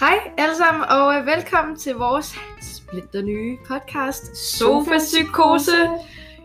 [0.00, 5.72] Hej alle sammen, og øh, velkommen til vores splinter nye podcast, Sofa Psykose.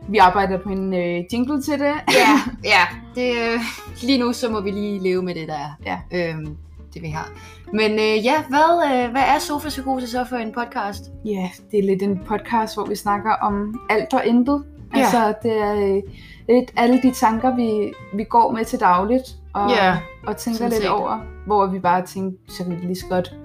[0.08, 1.94] Vi arbejder på en øh, jingle til det.
[2.14, 2.30] Ja,
[2.74, 2.82] ja.
[3.16, 3.60] Det, øh,
[4.02, 6.00] lige nu så må vi lige leve med det, der er.
[6.12, 6.30] Ja.
[6.30, 6.58] Øhm,
[6.94, 7.30] det vi har.
[7.74, 11.04] Men øh, ja, hvad, øh, hvad er Sofa Psykose så for en podcast?
[11.26, 14.64] Ja, det er lidt en podcast, hvor vi snakker om alt og intet.
[14.96, 15.00] Ja.
[15.00, 16.02] Altså, det er øh,
[16.50, 20.82] lidt alle de tanker, vi, vi går med til dagligt, og, Ja, og tænker lidt
[20.82, 20.90] set.
[20.90, 23.36] over, hvor vi bare tænker, så kan vi lige så godt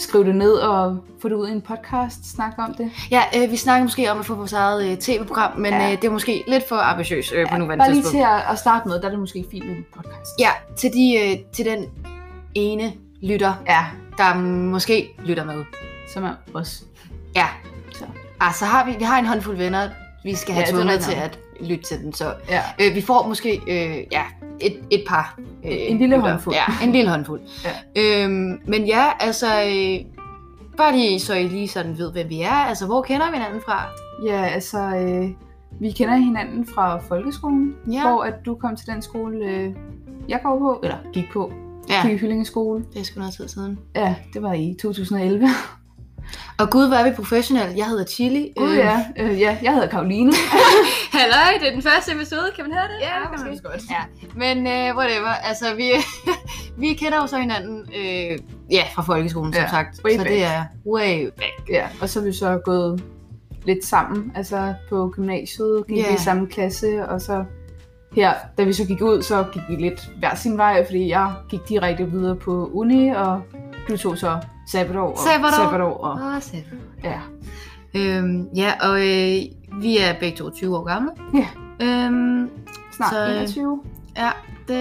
[0.00, 2.90] skrive det ned og få det ud i en podcast, snakke om det.
[3.10, 5.84] Ja, øh, vi snakker måske om at få vores eget øh, tv-program, men Ja.
[5.92, 8.16] øh, det er måske lidt for ambitiøst øh, på nuværende Bare lige tidspunkt.
[8.26, 10.30] til at, at starte med, der er det måske fint med en podcast.
[10.38, 11.84] Ja, til, de, øh, til den
[12.54, 12.92] ene
[13.22, 13.84] lytter, ja
[14.18, 14.34] der
[14.70, 15.64] måske lytter med.
[16.14, 16.82] som er os.
[17.36, 17.46] Ja,
[17.92, 18.04] Så.
[18.40, 19.88] ah, så har vi, vi har en håndfuld venner,
[20.24, 22.12] vi skal have Ja, ja, tvunget til at lytte til den.
[22.12, 22.62] Så Ja.
[22.80, 24.22] øh, vi får måske øh, ja,
[24.60, 25.38] et, et par.
[25.64, 26.30] Øh, En lille lyttere.
[26.32, 26.54] håndfuld.
[26.54, 27.40] Ja, en lille håndfuld.
[27.96, 28.24] Ja.
[28.24, 30.04] Øhm, men ja, altså, øh,
[30.76, 32.50] bare lige så I lige sådan ved, hvem vi er.
[32.50, 33.82] Altså, hvor kender vi hinanden fra?
[34.26, 35.30] Ja, altså, øh,
[35.80, 38.00] vi kender hinanden fra folkeskolen, Ja.
[38.10, 39.74] hvor at du kom til den skole, øh,
[40.28, 41.52] jeg går på, eller gik på,
[41.88, 42.16] Ja, ja.
[42.16, 42.84] Hyllinge skole.
[42.92, 43.78] det er sgu noget tid siden.
[43.96, 45.46] Ja, det var i 2011.
[46.58, 47.74] Og gud, hvor er vi professionelle.
[47.76, 48.52] Jeg hedder Chili.
[48.56, 50.32] Gud ja, øh, ja, jeg hedder Karoline.
[51.18, 52.50] Halløj, det er den første episode.
[52.56, 52.94] Kan man høre det?
[53.00, 53.82] Ja, det kan man godt.
[53.90, 54.02] Ja,
[54.36, 55.28] men uh, whatever.
[55.44, 55.90] Altså, vi,
[56.88, 58.38] vi kender jo så hinanden øh,
[58.70, 60.00] ja, fra folkeskolen, som Ja, sagt.
[60.04, 60.28] way så back.
[60.30, 61.68] det er way back.
[61.70, 63.02] Ja, og så er vi så gået
[63.64, 66.08] lidt sammen, altså på gymnasiet, gik Ja.
[66.08, 67.44] vi i samme klasse, og så
[68.12, 71.32] her, da vi så gik ud, så gik vi lidt hver sin vej, fordi jeg
[71.50, 73.40] gik direkte videre på uni, og
[73.88, 74.38] du tog så
[74.72, 75.56] sabbatår og Sabbatår.
[75.56, 76.64] sabbatår og Åh, oh, sæt.
[77.04, 77.20] ja.
[77.94, 79.42] Øhm, ja, og øh,
[79.82, 81.10] vi er begge to 20 år gamle.
[81.34, 81.46] Ja.
[81.86, 82.50] Øhm,
[82.96, 83.80] snart Så, øh, 21.
[84.16, 84.30] ja,
[84.68, 84.80] det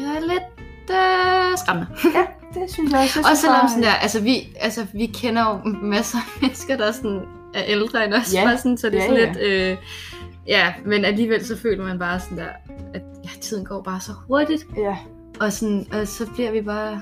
[0.00, 1.90] er lidt øh, skræmmende.
[2.54, 3.20] Det synes jeg også.
[3.20, 6.92] Jeg Også selvom sådan der, altså vi, altså vi kender jo masser af mennesker, der
[6.92, 7.20] sådan
[7.54, 8.34] er ældre end os.
[8.34, 8.44] Ja.
[8.44, 9.26] Bare sådan, så det er Ja, sådan ja.
[9.32, 9.76] lidt, øh,
[10.46, 12.48] ja, men alligevel så føler man bare sådan der,
[12.94, 14.66] at ja, tiden går bare så hurtigt.
[14.76, 14.96] Ja,
[15.40, 17.00] Og, sådan, og så bliver vi bare,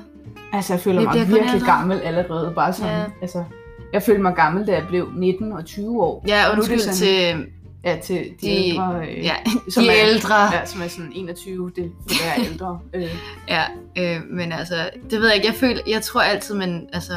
[0.56, 1.66] altså jeg føler mig virkelig ældre.
[1.66, 2.52] gammel allerede.
[2.54, 3.04] Bare sådan, Ja.
[3.22, 3.44] altså,
[3.92, 6.24] jeg følte mig gammel, da jeg blev 19 og 20 år.
[6.28, 7.46] ja, nu er det sådan- til
[7.84, 9.00] Ja, til de, De- ældre.
[9.08, 9.34] Øh, ja,
[9.70, 10.42] som de er, ældre.
[10.52, 12.78] Ja, som er sådan 21, det føler jeg er ældre.
[12.94, 13.16] Øh,
[13.48, 13.62] Ja,
[13.98, 14.74] øh, men altså,
[15.10, 15.46] det ved jeg ikke.
[15.48, 17.12] Jeg føler, jeg tror altid, man, altså,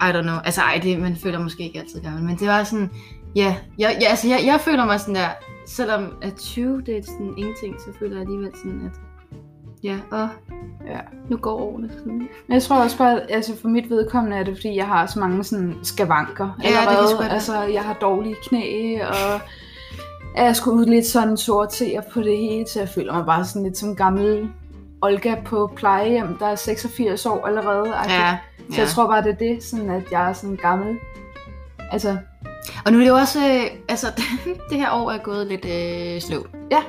[0.00, 0.36] I don't know.
[0.44, 2.90] Altså, ej, det, man føler måske ikke altid gammel, men det var sådan,
[3.36, 5.28] ja, jeg, jeg, altså, jeg, jeg føler mig sådan der,
[5.66, 9.00] selvom at 20, det er sådan ingenting, så føler jeg alligevel sådan, at,
[9.82, 10.28] ja, og
[10.86, 10.98] Ja.
[11.30, 12.18] nu går årene sådan.
[12.18, 15.18] Men jeg tror også bare, altså for mit vedkommende er det, fordi jeg har så
[15.20, 17.08] mange sådan skavanker Ja, det kan allerede.
[17.08, 17.30] godt være.
[17.32, 19.40] altså, jeg har dårlige knæ, og
[20.36, 23.62] jeg skulle ud lidt sådan sortere på det hele, så jeg føler mig bare sådan
[23.62, 24.48] lidt som gammel
[25.02, 27.94] Olga på plejehjem, der er 86 år allerede.
[28.08, 28.38] Ja,
[28.74, 30.98] Så jeg tror bare, det er det, sådan at jeg er sådan gammel.
[31.92, 32.16] Altså,
[32.86, 34.06] Og nu er det jo også, øh, altså,
[34.70, 36.50] det her år er gået lidt øh, sløvt.
[36.70, 36.82] ja,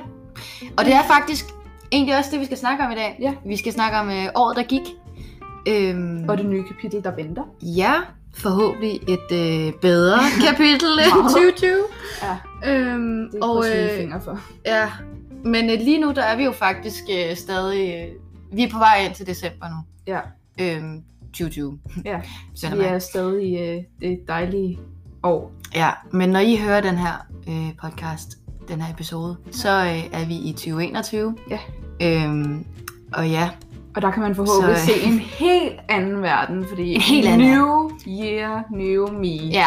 [0.76, 1.46] Og det er faktisk
[1.94, 3.16] egentlig også det, vi skal snakke om i dag.
[3.20, 3.34] Ja.
[3.46, 4.80] Vi skal snakke om øh, året, der gik.
[5.68, 7.42] Øhm, og det nye kapitel, der venter.
[7.62, 7.92] Ja,
[8.36, 11.30] forhåbentlig et øh, bedre kapitel end Meget.
[11.58, 11.70] 2020.
[12.22, 14.40] Ja, Øhm, det er og øh, fingre for.
[14.66, 14.90] ja,
[15.44, 18.78] men øh, lige nu der er vi jo faktisk øh, stadig, øh, vi er på
[18.78, 19.76] vej ind til december nu.
[20.06, 20.20] Ja,
[20.60, 21.78] Øhm, 2020.
[22.04, 22.20] ja.
[22.76, 24.78] Vi er stadig i øh, det dejlige
[25.22, 25.52] år.
[25.74, 28.28] Ja, men når I hører den her øh, podcast,
[28.68, 31.36] den her episode, så øh, er vi i 2021.
[31.50, 31.58] Ja.
[32.02, 32.64] Øhm,
[33.12, 33.50] og ja,
[33.96, 37.28] Og der kan man forhåbentlig Så, øh, se en helt anden verden, fordi En helt
[37.28, 39.26] anden new year, new me.
[39.52, 39.66] ja,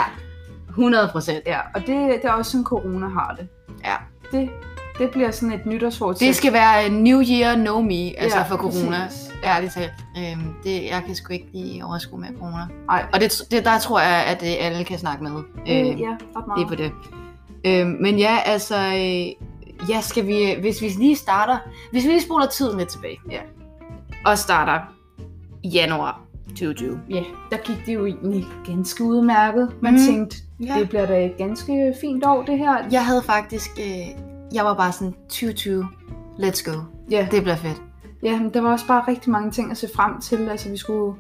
[0.70, 1.40] 100 procent.
[1.46, 3.48] ja og det, det er også sådan, corona har det.
[3.86, 3.96] Ja.
[4.32, 4.50] Det,
[5.00, 6.28] det bliver sådan et nytårsfortsæt.
[6.28, 9.06] Det skal være øh, New Year, No Me, altså Ja, for corona.
[9.08, 9.32] præcis.
[9.44, 9.92] Ærligt talt.
[10.18, 12.68] Øhm, det, jeg kan sgu ikke lige overskue med corona.
[12.90, 13.06] Ej.
[13.14, 15.32] Og det, det, der tror jeg, at det alle kan snakke med.
[15.32, 16.64] Øh, Øh, ja, ret Det meget.
[16.64, 16.92] er på det.
[17.66, 18.76] Øhm, men ja, altså...
[18.78, 19.48] Øh,
[19.90, 20.56] ja, skal vi...
[20.60, 21.58] Hvis vi lige starter...
[21.92, 23.20] Hvis vi lige spoler tiden lidt tilbage.
[23.32, 23.40] Ja.
[24.26, 24.80] Og starter
[25.64, 27.00] i januar 2020.
[27.10, 29.72] Ja, der gik det jo egentlig ganske udmærket.
[29.82, 30.00] Man mm.
[30.00, 30.76] tænkte, Ja.
[30.80, 32.76] det bliver da et ganske fint år, det her.
[32.92, 33.70] Jeg havde faktisk...
[33.80, 34.08] Øh,
[34.54, 35.88] jeg var bare sådan, 2020,
[36.40, 36.78] let's go.
[37.12, 37.82] Ja, Det bliver fedt.
[38.24, 40.50] ja men der var også bare rigtig mange ting at se frem til.
[40.50, 41.16] Altså, vi skulle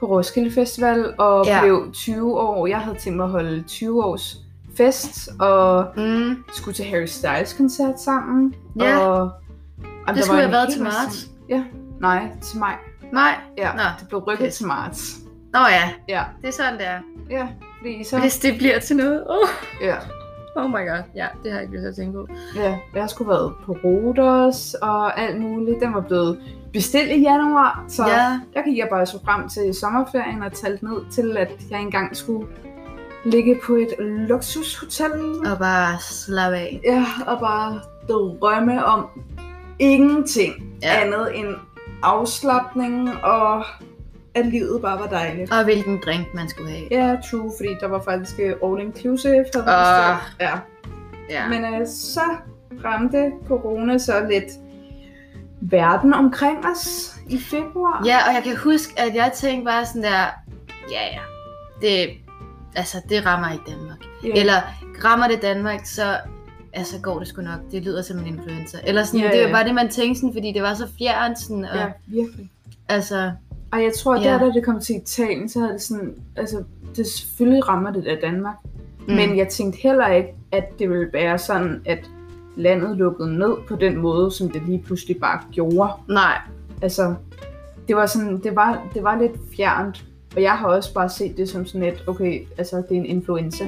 [0.00, 1.60] på Roskilde Festival og ja.
[1.62, 2.66] blev 20 år.
[2.66, 4.36] Jeg havde tænkt mig at holde 20 års
[4.76, 6.44] fest, og Mm.
[6.52, 8.54] skulle til Harry Styles koncert sammen.
[8.80, 8.98] Ja.
[8.98, 9.30] Og,
[10.08, 11.24] og Det skulle have været til marts.
[11.24, 11.32] ting.
[11.48, 11.64] Ja,
[12.00, 12.74] nej, til maj.
[13.12, 13.34] Nej.
[13.58, 13.82] Ja, Nå.
[14.00, 14.56] det blev rykket Pis.
[14.56, 15.16] til marts.
[15.52, 16.98] Nå ja, Ja, det er sådan, det er.
[17.30, 17.48] ja,
[17.80, 18.18] fordi så...
[18.18, 19.24] Hvis det bliver til noget.
[19.28, 19.48] Oh.
[19.80, 19.94] Ja.
[20.58, 22.26] Oh my god, ja, det har jeg ikke lyst til at tænke på.
[22.56, 25.80] Ja, jeg har sgu været på Rodos og alt muligt.
[25.80, 26.38] Den var blevet
[26.72, 30.84] bestilt i januar, så Ja, der gik jeg bare så frem til sommerferien og talte
[30.84, 32.46] ned til, at jeg engang skulle
[33.26, 35.46] ligge på et luksushotel.
[35.52, 36.80] og bare slappe af.
[36.84, 39.06] Ja, og bare drømme om
[39.78, 41.00] ingenting Ja.
[41.00, 41.48] andet end
[42.02, 43.64] afslappning og
[44.34, 45.52] at livet bare var dejligt.
[45.52, 46.86] Og hvilken drink man skulle have.
[46.90, 49.32] Ja, true, fordi der var faktisk øh, all inclusive.
[49.54, 50.16] havde vi Ah.
[50.40, 50.52] ja.
[51.30, 51.48] Ja.
[51.48, 52.20] Men øh, så
[52.84, 54.44] ramte corona så lidt
[55.60, 58.02] verden omkring os i februar.
[58.06, 60.24] Ja, og jeg kan huske, at jeg tænkte bare sådan der,
[60.90, 61.20] ja ja,
[61.80, 62.08] det,
[62.76, 63.98] altså, det rammer ikke Danmark.
[64.24, 64.40] Ja.
[64.40, 64.54] Eller
[65.04, 66.16] rammer det Danmark, så
[66.72, 67.60] altså, går det sgu nok.
[67.72, 68.78] Det lyder som en influencer.
[68.84, 71.38] Eller sådan, Ja, det var bare det, man tænkte sådan, fordi det var så fjernt.
[71.38, 72.50] Sådan, og, ja, virkelig.
[72.88, 73.32] Altså,
[73.72, 76.64] Og jeg tror, at der, da det kom til Italien, så havde det sådan, altså,
[76.96, 78.56] det selvfølgelig rammer det af Danmark.
[79.08, 79.14] Mm.
[79.14, 81.98] Men jeg tænkte heller ikke, at det ville være sådan, at
[82.56, 85.92] landet lukkede ned på den måde, som det lige pludselig bare gjorde.
[86.08, 86.38] nej.
[86.82, 87.14] Altså,
[87.88, 90.04] det var sådan, det var, det var lidt fjernt.
[90.36, 93.06] Og jeg har også bare set det som sådan et, okay, altså det er en
[93.06, 93.64] influenza.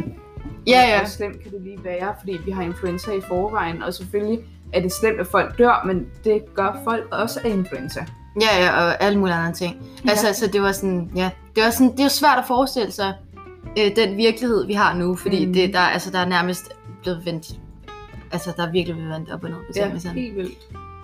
[0.66, 0.98] Ja, ja.
[0.98, 4.40] Hvor slemt kan det lige være, fordi vi har influenza i forvejen, og selvfølgelig
[4.72, 8.04] er det slemt, at folk dør, men det gør folk også af influenza.
[8.40, 9.76] Ja, ja, og alle mulige andre ting.
[10.08, 10.32] Altså, Ja.
[10.32, 13.14] så det var sådan, ja, det var sådan, det er svært at forestille sig
[13.78, 15.52] øh, den virkelighed, vi har nu, fordi Mm.
[15.52, 16.72] det, der, altså, der er nærmest
[17.02, 17.46] blevet vendt,
[18.32, 20.58] altså, der er virkelig blevet vendt op og ned på Ja, helt vildt.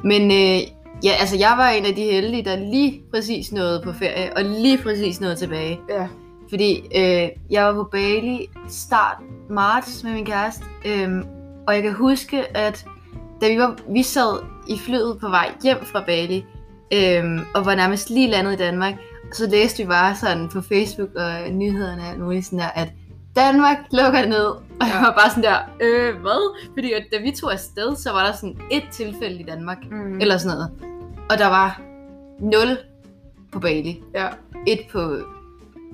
[0.05, 0.69] Men øh,
[1.05, 4.45] ja, altså, jeg var en af de heldige, der lige præcis nåede på ferie, og
[4.45, 5.81] lige præcis nåede tilbage.
[5.89, 6.09] Ja,
[6.49, 9.17] Fordi øh, jeg var på Bali start
[9.51, 11.25] marts med min kæreste, øhm,
[11.67, 12.87] og jeg kan huske, at
[13.41, 16.45] da vi, var, vi sad i flyet på vej hjem fra Bali,
[16.93, 18.95] øhm, og var nærmest lige landet i Danmark,
[19.33, 22.89] så læste vi bare sådan på Facebook og nyhederne og alt muligt sådan der, at
[23.37, 24.45] Danmark lukker ned.
[24.81, 26.57] Og jeg var bare sådan der, øh, hvad?
[26.75, 30.21] Fordi at da vi tog afsted, så var der sådan et tilfælde i Danmark, mm.
[30.21, 30.71] eller sådan noget.
[31.31, 31.81] Og der var
[32.41, 32.79] 0
[33.53, 34.27] på Bali ja.
[34.67, 35.01] et på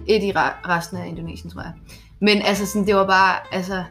[0.07, 1.73] et i re- resten af Indonesien, tror jeg.
[2.21, 3.85] Men altså sådan, det var bare, altså,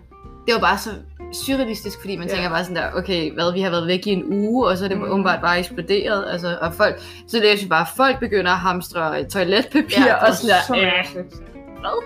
[0.48, 0.90] det var bare så
[1.34, 2.34] surrealistisk, fordi man Ja.
[2.34, 4.84] tænker bare sådan der, okay, hvad, vi har været væk i en uge, og så
[4.86, 5.04] er det Mm.
[5.04, 6.95] åbenbart bare eksploderet, altså, og folk,
[7.28, 10.74] så læser vi bare, at folk begynder at hamstre toiletpapir, Ja, det og sådan så
[10.74, 11.36] der, øh, mærkeligt.
[11.80, 12.04] hvad?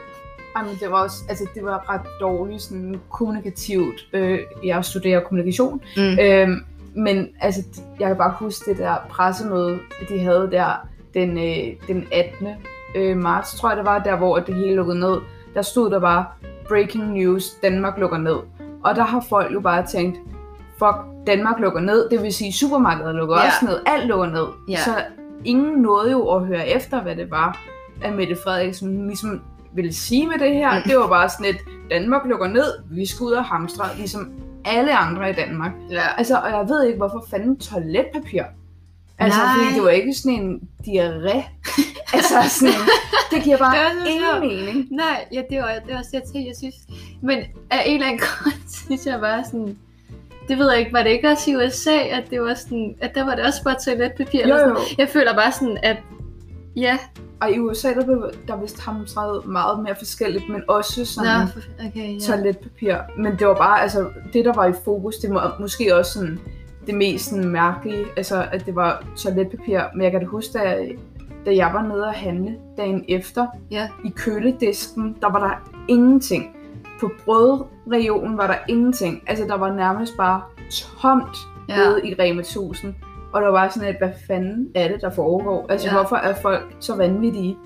[0.55, 4.07] Ej, men det var også, altså det var ret dårligt sådan kommunikativt.
[4.13, 6.17] Øh, jeg studerer kommunikation, Mm.
[6.21, 6.55] øhm,
[6.95, 7.61] men altså
[7.99, 9.79] jeg kan bare huske det der pressemøde,
[10.09, 12.47] de havde der den, øh, den 18.
[12.95, 15.17] Øh, marts, tror jeg det var, der hvor det hele lukkede ned.
[15.53, 16.25] Der stod der bare,
[16.67, 18.35] breaking news, Danmark lukker ned.
[18.83, 20.17] Og der har folk jo bare tænkt,
[20.79, 20.95] fuck,
[21.27, 23.41] Danmark lukker ned, det vil sige supermarkedet lukker Ja.
[23.45, 24.45] også ned, alt lukker ned.
[24.69, 24.77] Ja.
[24.77, 24.91] Så
[25.45, 27.59] ingen nåede jo at høre efter, hvad det var,
[28.03, 29.41] at Mette Frederiksen ligesom
[29.75, 30.79] ville sige med det her.
[30.79, 30.83] Mm.
[30.89, 31.57] Det var bare sådan et,
[31.91, 34.31] Danmark lukker ned, vi skal ud og hamstre, ligesom
[34.65, 35.71] alle andre i Danmark.
[35.89, 36.17] Ja.
[36.17, 38.43] Altså, og jeg ved ikke, hvorfor fanden toiletpapir.
[39.19, 39.49] Altså, Nej.
[39.55, 41.43] fordi det var ikke sådan en diarré.
[42.15, 42.73] altså, sådan,
[43.31, 43.75] det giver bare
[44.05, 44.87] Det ingen mening.
[44.91, 46.75] Nej, ja, det var, det var også jeg tænkte, jeg synes.
[47.21, 47.39] Men
[47.69, 49.77] af en eller anden grund, synes jeg bare sådan,
[50.47, 53.15] det ved jeg ikke, var det ikke også i USA, at det var sådan, at
[53.15, 54.39] der var det også bare toiletpapir?
[54.39, 54.75] Jo, eller sådan?
[54.75, 54.81] jo.
[54.97, 55.97] Jeg føler bare sådan, at
[56.75, 56.97] ja,
[57.43, 61.47] Og i USA, der blev der vist hamstret meget mere forskelligt, men også sådan Nå,
[61.47, 62.19] for- okay, ja.
[62.19, 62.95] toiletpapir.
[63.17, 66.39] Men det var bare, altså, det der var i fokus, det var måske også sådan
[66.87, 69.79] det mest sådan, mærkelige, altså at det var toiletpapir.
[69.95, 70.85] Men jeg kan da huske, da,
[71.45, 73.87] da jeg var nede og handle dagen efter, Ja.
[74.05, 76.55] i køledisken, der var der ingenting.
[76.99, 79.21] På brødregionen var der ingenting.
[79.27, 80.41] Altså, der var nærmest bare
[80.71, 81.37] tomt
[81.69, 81.81] Ja.
[81.81, 81.89] ja.
[81.89, 82.93] nede i Rema 1000.
[83.33, 85.65] Og der var bare sådan et, hvad fanden er det, der foregår?
[85.69, 85.93] Altså, Ja.
[85.93, 85.99] ja.
[85.99, 87.57] hvorfor er folk så vanvittige?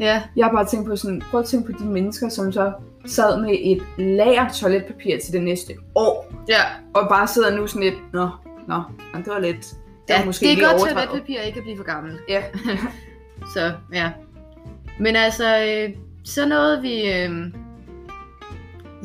[0.00, 2.72] Ja, Jeg har bare tænkt på sådan, prøv at tænke på de mennesker, som så
[3.06, 6.32] sad med et lager toiletpapir til det næste år.
[6.48, 6.60] ja.
[6.94, 8.28] Og bare sidder nu sådan lidt, nå,
[8.68, 8.82] nå,
[9.16, 9.76] det var lidt, det
[10.08, 11.08] var ja måske det er godt, overdrevet.
[11.08, 12.18] toiletpapir ikke at blive for gammel.
[12.28, 12.42] Ja.
[13.54, 14.10] Så, ja.
[15.00, 17.30] Men altså, øh, så nåede vi, øh,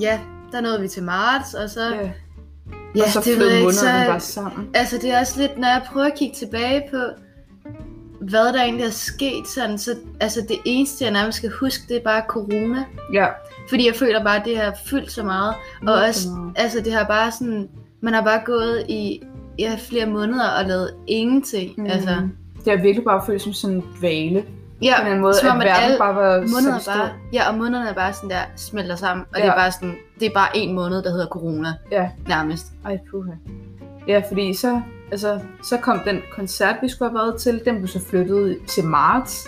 [0.01, 0.19] ja,
[0.51, 2.11] der nåede vi til marts, og så, ja.
[2.95, 4.69] Ja, og så det flød månederne så, bare sammen.
[4.73, 6.97] Altså, det er også lidt, når jeg prøver at kigge tilbage på,
[8.21, 11.97] hvad der egentlig er sket, sådan, så altså, det eneste, jeg nærmest skal huske, det
[11.97, 12.85] er bare corona.
[13.13, 13.27] Ja.
[13.69, 15.49] Fordi jeg føler bare, at det har fyldt så meget.
[15.49, 16.53] Og Virkelig også, meget.
[16.55, 17.69] altså, det har bare sådan,
[18.01, 19.21] man har bare gået i
[19.59, 21.73] ja, flere måneder og lavet ingenting.
[21.77, 21.85] Mm.
[21.85, 22.15] Altså,
[22.65, 24.45] Det har virkelig bare følt som sådan en dvale.
[24.81, 27.57] Ja, på den måde, som om, at at alle bare var måneder bare, ja, og
[27.57, 29.25] månederne er bare sådan der, smelter sammen.
[29.33, 29.41] Og ja.
[29.43, 29.53] det Ja.
[29.53, 31.73] er bare sådan, det er bare en måned, der hedder corona.
[31.91, 32.09] Ja.
[32.27, 32.65] Nærmest.
[32.85, 33.31] Ej, puha.
[34.07, 34.81] Ja, fordi så,
[35.11, 38.83] altså, så kom den koncert, vi skulle have været til, den blev så flyttet til
[38.83, 39.47] marts.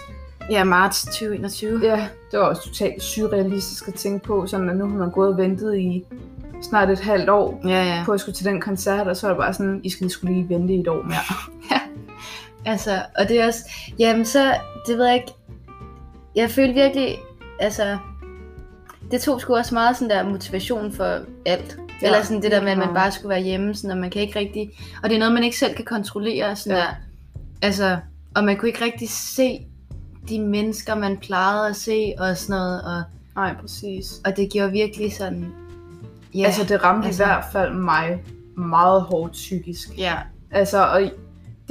[0.49, 1.79] Ja, marts 2021.
[1.83, 5.29] Ja, det var også totalt surrealistisk at tænke på, sådan at nu har man gået
[5.29, 6.05] og ventet i
[6.61, 8.03] snart et halvt år Ja, ja.
[8.05, 10.33] på at skulle til den koncert, og så er det bare sådan, I skal skulle
[10.33, 11.79] lige vente i et år mere.
[12.65, 13.59] Altså, og det er også,
[13.99, 14.55] jamen så,
[14.87, 15.33] det ved jeg ikke,
[16.35, 17.17] jeg følte virkelig,
[17.59, 17.97] altså,
[19.11, 21.77] det tog sgu også meget sådan der motivation for alt.
[22.01, 24.09] Ja, Eller sådan det der med, at man bare skulle være hjemme, sådan, og man
[24.09, 24.71] kan ikke rigtig,
[25.03, 26.83] og det er noget, man ikke selv kan kontrollere, sådan Ja.
[26.83, 26.89] der,
[27.61, 27.97] altså,
[28.35, 29.67] og man kunne ikke rigtig se
[30.29, 33.03] de mennesker, man plejede at se, og sådan noget, og,
[33.35, 34.21] Nej, præcis.
[34.25, 35.53] og det gjorde virkelig sådan,
[36.35, 38.23] Ja, altså, det ramte altså- i hvert fald mig
[38.57, 39.89] meget hårdt psykisk.
[39.97, 40.15] ja,
[40.51, 41.01] Altså, og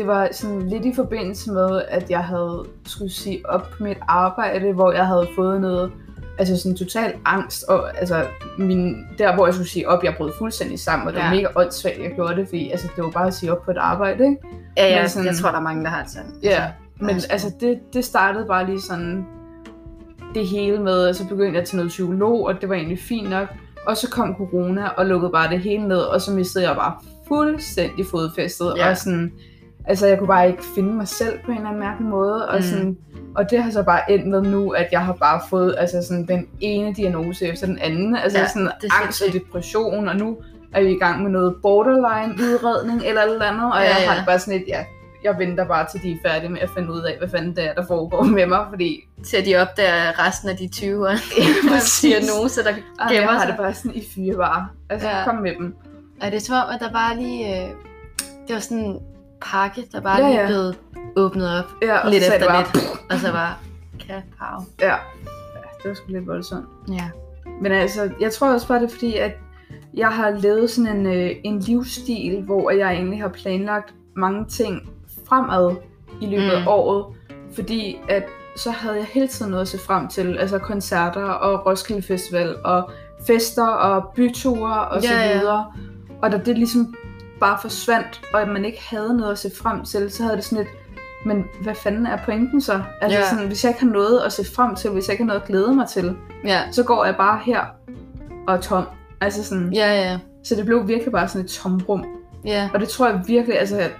[0.00, 3.98] det var sådan lidt i forbindelse med, at jeg havde skulle sige op på mit
[4.08, 5.92] arbejde, hvor jeg havde fået noget,
[6.38, 8.24] altså sådan total angst, og altså
[8.58, 11.34] min, der hvor jeg skulle sige op, jeg brød fuldstændig sammen, og det var Ja.
[11.34, 13.76] mega åndssvagt, jeg gjorde det, fordi altså, det var bare at sige op på et
[13.76, 14.36] arbejde, ikke?
[14.76, 16.32] ja, ja Men sådan- jeg tror, der er mange, der har det sådan.
[16.42, 19.26] Ja, men altså- altså det, det startede bare lige sådan
[20.34, 23.30] det hele med, og så begyndte jeg til noget psykolog, og det var egentlig fint
[23.30, 23.48] nok.
[23.86, 26.92] Og så kom corona og lukkede bare det hele ned, og så mistede jeg bare
[27.28, 28.72] fuldstændig fodfæstet.
[28.76, 28.90] Ja.
[28.90, 29.32] Og sådan,
[29.90, 32.48] altså jeg kunne bare ikke finde mig selv på en eller anden mærkelig måde.
[32.48, 32.62] Og, Mm.
[32.62, 32.96] sådan,
[33.36, 36.26] og det har så bare endt med nu, at jeg har bare fået altså sådan,
[36.26, 38.16] den ene diagnose efter den anden.
[38.16, 38.70] Altså Ja, ja, sådan
[39.02, 40.36] angst og depression, og nu
[40.74, 43.72] er vi i gang med noget borderline-udredning eller et eller andet.
[43.72, 44.08] Og Ja, jeg ja.
[44.08, 44.84] har det bare sådan lidt, ja,
[45.24, 47.64] jeg venter bare til de er færdige med at finde ud af, hvad fanden det
[47.64, 51.14] er, der foregår med mig, fordi Til de opdager resten af de 20 år.
[51.70, 52.00] præcis.
[52.10, 53.48] diagnose, der Ej, jeg gemmer har sig.
[53.48, 54.66] det bare sådan i fire bare.
[54.90, 55.18] Altså, Ja.
[55.18, 55.24] ja.
[55.24, 55.74] kom med dem.
[56.22, 57.62] Og det er som om, at der bare lige...
[57.62, 57.68] Øh,
[58.48, 58.98] det var sådan
[59.42, 60.46] pakke, der bare Ja, lige ja.
[60.46, 60.74] blev
[61.16, 61.64] åbnet op.
[61.82, 62.84] Ja, og lidt så efter bare, lidt.
[63.10, 63.54] Og så bare...
[64.00, 64.64] Kapow.
[64.80, 64.86] Ja.
[64.88, 64.96] ja,
[65.82, 66.66] det var sgu lidt voldsomt.
[66.88, 67.10] Ja.
[67.62, 69.32] Men altså, jeg tror også bare, det er fordi, at
[69.94, 74.88] jeg har levet sådan en, øh, en livsstil, hvor jeg egentlig har planlagt mange ting
[75.28, 75.76] fremad
[76.20, 76.68] i løbet af Mm.
[76.68, 77.04] året.
[77.54, 78.24] Fordi at
[78.56, 80.38] så havde jeg hele tiden noget at se frem til.
[80.38, 82.90] Altså koncerter og Roskilde Festival og
[83.26, 85.38] fester og byture og så Ja, ja.
[85.38, 85.72] videre.
[86.22, 86.94] Og da det ligesom
[87.40, 90.44] bare forsvandt, og at man ikke havde noget at se frem til, så havde det
[90.44, 90.68] sådan lidt,
[91.26, 92.82] men hvad fanden er pointen så?
[93.00, 93.30] Altså Ja.
[93.30, 95.40] sådan, hvis jeg ikke har noget at se frem til, hvis jeg ikke har noget
[95.40, 96.60] at glæde mig til, Ja.
[96.72, 97.60] så går jeg bare her
[98.48, 98.84] og er tom.
[99.20, 100.18] Altså sådan, Ja, ja.
[100.44, 102.04] så det blev virkelig bare sådan et tomrum.
[102.44, 102.68] Ja.
[102.74, 103.90] Og det tror jeg virkelig, altså, at,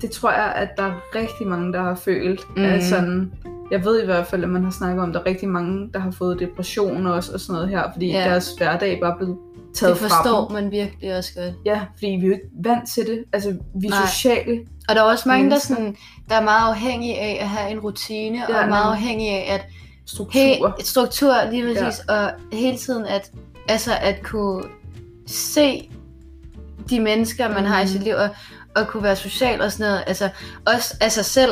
[0.00, 2.40] det tror jeg, at der er rigtig mange, der har følt.
[2.48, 2.62] Mm.
[2.62, 2.72] Mhm.
[2.72, 3.32] At sådan,
[3.70, 5.90] jeg ved i hvert fald, at man har snakket om, at der er rigtig mange,
[5.94, 8.18] der har fået depression også, og sådan noget her, fordi Ja.
[8.24, 9.36] deres hverdag bare blevet
[9.74, 10.52] taget Det fra forstår dem.
[10.54, 11.54] man virkelig også godt.
[11.64, 13.24] Ja, fordi vi er jo ikke vant til det.
[13.32, 13.50] Altså,
[13.80, 14.06] vi er Nej.
[14.06, 14.60] sociale.
[14.88, 15.96] Og der er også mange, der, sådan,
[16.28, 19.54] der er meget afhængige af at have en rutine, ja, og er meget afhængige af
[19.54, 19.64] at
[20.06, 20.74] Struktur.
[20.78, 22.14] He, struktur, lige præcis, ja.
[22.14, 23.30] og hele tiden at,
[23.68, 24.64] altså at kunne
[25.26, 25.90] se
[26.90, 27.64] de mennesker, man mm.
[27.66, 28.04] har i sit Mhm.
[28.04, 28.28] liv, og,
[28.76, 30.04] og kunne være social og sådan noget.
[30.06, 30.28] Altså,
[30.66, 31.50] også altså selv,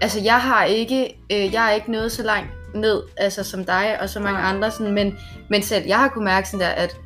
[0.00, 3.98] altså jeg har ikke, øh, jeg er ikke nået så langt ned, altså som dig
[4.00, 4.50] og så mange Nej.
[4.50, 5.18] andre, sådan, men,
[5.50, 6.96] men selv jeg har kunne mærke sådan der, at,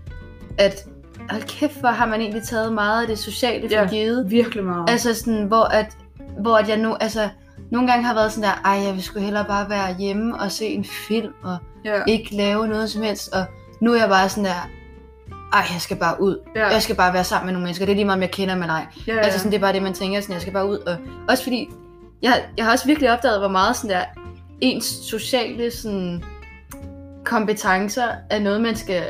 [0.59, 0.89] at
[1.31, 3.87] hold kæft, hvor har man egentlig taget meget af det sociale for Ja.
[3.89, 4.31] givet.
[4.31, 4.91] Virkelig meget.
[4.91, 5.87] Altså sådan, hvor at,
[6.41, 7.29] hvor at jeg nu, altså,
[7.71, 10.53] nogle gange har været sådan der, ej, jeg vil sgu hellere bare være hjemme og
[10.53, 12.03] se en film, og ja.
[12.09, 13.45] ikke lave noget som helst, og
[13.81, 14.69] nu er jeg bare sådan der,
[15.53, 16.39] ej, jeg skal bare ud.
[16.57, 16.67] Ja.
[16.69, 17.87] Jeg skal bare være sammen med nogle mennesker.
[17.87, 18.87] Det er lige meget, om jeg kender dem eller ej.
[19.07, 19.21] Ja, ja.
[19.21, 20.79] Altså sådan, det er bare det, man tænker, sådan, jeg skal bare ud.
[20.79, 20.97] Og
[21.29, 21.69] også fordi,
[22.23, 24.05] jeg, jeg har også virkelig opdaget, hvor meget sådan der,
[24.61, 26.23] ens sociale sådan,
[27.25, 29.03] kompetencer er noget, man skal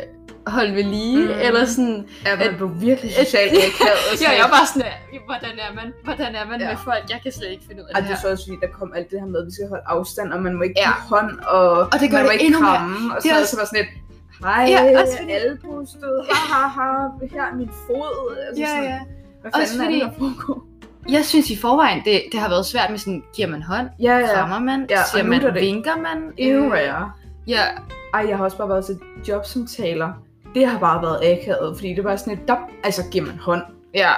[0.47, 1.31] holde ved lige, mm.
[1.47, 4.23] eller sådan, ja, man blev virkelig socialt akavet.
[4.23, 4.89] Ja, jeg er bare sådan,
[5.31, 6.69] hvordan er man, hvordan er man Ja.
[6.69, 7.05] med folk?
[7.11, 8.23] Jeg kan slet ikke finde ud af Og det det er her.
[8.23, 10.41] så også fordi, der kom alt det her med, at vi skal holde afstand, og
[10.47, 10.91] man må ikke Ja.
[10.93, 12.77] give hånd, og, Og det gør man må det ikke endnu mere.
[12.77, 13.91] kramme, og Det er så, også- så var sådan lidt,
[14.45, 16.89] hej, Ja, ja, også fordi- albustød, ha, ha, ha,
[17.35, 18.17] her er min fod.
[18.47, 19.01] Altså Ja, sådan, ja.
[19.43, 20.59] Hvad Også fanden fordi- er det, der foregår?
[21.17, 23.87] Jeg synes i forvejen, det, det har været svært med sådan, giver man hånd?
[24.01, 24.35] Ja, ja.
[24.35, 24.87] Krammer man?
[24.91, 25.41] Ja, Siger man?
[25.43, 26.19] det Vinker man?
[26.41, 27.13] Øh, værre.
[27.47, 27.63] Ja,
[28.15, 30.09] Ej, jeg har også bare været til jobsamtaler.
[30.55, 33.63] Det har bare været akavet, fordi det var sådan et, dop, altså giver man hånd.
[33.95, 34.11] ja.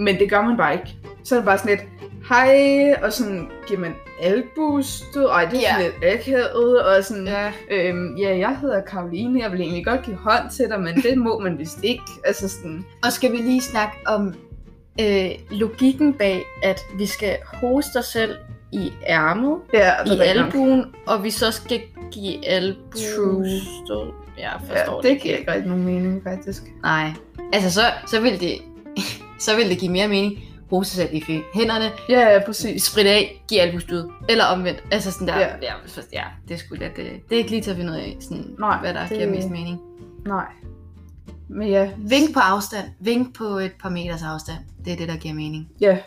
[0.00, 0.96] Men det gør man bare ikke.
[1.24, 1.88] Så er det bare sådan lidt,
[2.28, 5.24] hej, og sådan giver man albustød.
[5.26, 5.68] Ej, det er Ja.
[5.74, 7.52] sådan lidt akavet, og sådan, ja.
[7.70, 9.42] Øhm, ja, jeg hedder Karoline.
[9.42, 12.02] Jeg vil egentlig godt give hånd til dig, men det må man vist ikke.
[12.24, 14.34] Altså sådan, Og skal vi lige snakke om
[15.00, 18.36] øh, logikken bag, at vi skal hoste os selv
[18.72, 21.80] i ærmet, ja, i albuen, og vi så skal
[22.12, 23.44] give albu True.
[23.84, 24.12] stød.
[24.40, 26.62] Jeg Ja, forstår det ikke giver ikke rigtig nogen mening, faktisk.
[26.82, 27.12] Nej.
[27.52, 28.58] Altså, så, så vil det
[29.46, 30.38] så vil det give mere mening.
[30.70, 32.82] Hoste sig selv i hænderne, Ja, ja, præcis.
[32.82, 34.08] spritte af, give albustød.
[34.28, 34.82] Eller omvendt.
[34.90, 35.52] Altså sådan der, ja, Ja.
[35.62, 37.96] ja, ja det er sgu lidt, det, det er ikke lige til at finde ud
[37.96, 39.80] af, sådan, Nej, hvad der det- giver mest mening.
[40.26, 40.44] Nej.
[41.48, 42.84] Men ja, Vink på afstand.
[43.00, 44.58] Vink på et par meters afstand.
[44.84, 45.68] Det er det, der giver mening.
[45.80, 45.98] ja,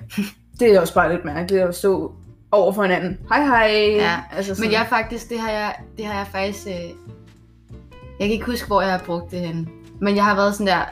[0.59, 2.15] det er også bare lidt mærkeligt at stå
[2.51, 3.17] over for hinanden.
[3.29, 3.71] Hej, hej.
[3.95, 6.67] Ja, altså sådan, Men jeg faktisk, det har jeg, det har jeg faktisk...
[6.67, 6.73] Øh,
[8.21, 9.69] jeg kan ikke huske, hvor jeg har brugt det hen.
[9.99, 10.83] Men jeg har været sådan der,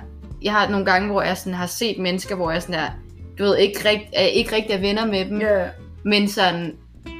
[0.41, 2.87] jeg har nogle gange, hvor jeg sådan har set mennesker, hvor jeg sådan der,
[3.39, 5.65] du ved, ikke, rigt, er, ikke rigtig er venner med dem, Ja,
[6.03, 6.75] men sådan,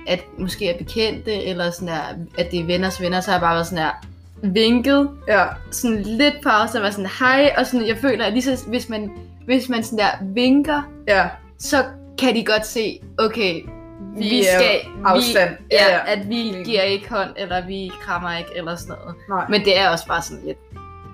[0.08, 2.02] at måske er bekendte, eller sådan der,
[2.38, 4.08] at det er venners venner, så har jeg bare været sådan der,
[4.44, 8.44] vinket, ja, sådan lidt pause, og var sådan, hej, og sådan, jeg føler, at lige
[8.44, 9.12] så, hvis man,
[9.46, 11.28] hvis man sådan der vinker, ja.
[11.60, 11.86] så
[12.18, 13.62] kan de godt se, okay,
[14.00, 15.50] vi, Vi skal, afstand.
[15.50, 19.16] Vi, ja, Ja, at vi giver ikke hånd, eller vi krammer ikke, eller sådan noget.
[19.30, 20.58] Nej, Men det er også bare sådan lidt,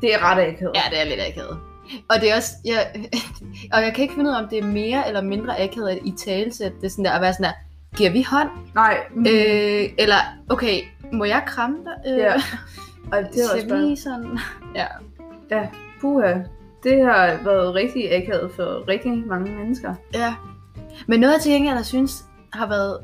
[0.02, 0.72] det er ret akavet.
[0.76, 1.60] ja, det er lidt akavet.
[2.10, 2.88] Og det er også, jeg,
[3.74, 6.00] og jeg kan ikke finde ud af, om det er mere eller mindre akavet at
[6.06, 7.52] i talesæt, det er sådan der, at være sådan der,
[7.98, 8.50] giver vi hånd?
[8.76, 10.16] Nej, Øh, eller,
[10.50, 10.82] okay,
[11.14, 12.12] må jeg kramme dig?
[12.14, 12.34] Øh, Ja,
[13.12, 13.96] og det er også bare...
[13.98, 14.40] sådan?
[14.76, 14.86] Ja.
[15.52, 15.68] Ja,
[16.02, 16.34] puha.
[16.84, 19.94] Det har været rigtig akavet for rigtig mange mennesker.
[20.14, 20.34] Ja.
[21.08, 22.26] Men noget, jeg til gengæld, jeg synes,
[22.56, 23.00] har været...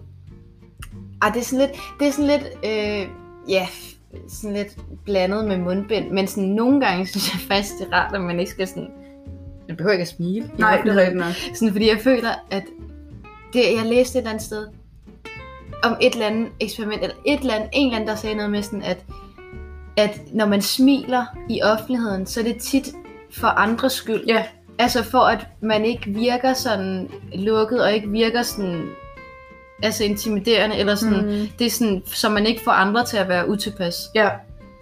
[1.21, 1.79] Ej, det er sådan lidt...
[1.99, 2.43] Det er sådan lidt...
[2.65, 3.07] Øh,
[3.49, 3.67] ja,
[4.27, 6.11] sådan lidt blandet med mundbind.
[6.11, 8.89] Men sådan nogle gange synes jeg faktisk, det er rart, at man ikke skal sådan...
[9.67, 10.51] Man behøver ikke at smile.
[10.57, 11.33] Nej, det er rigtigt nok.
[11.53, 12.63] Sådan, fordi jeg føler, at
[13.53, 14.67] det, jeg læste et eller andet sted
[15.83, 18.51] om et eller andet eksperiment, eller et eller andet, en eller anden, der sagde noget
[18.51, 19.05] med sådan, at,
[19.97, 22.89] at når man smiler i offentligheden, så er det tit
[23.31, 24.23] for andres skyld.
[24.27, 24.45] Ja,
[24.81, 28.89] Altså for at man ikke virker sådan lukket, og ikke virker sådan
[29.83, 31.47] altså intimiderende, eller sådan, mm.
[31.59, 33.95] det er sådan, så man ikke får andre til at være utilpas.
[34.15, 34.29] ja.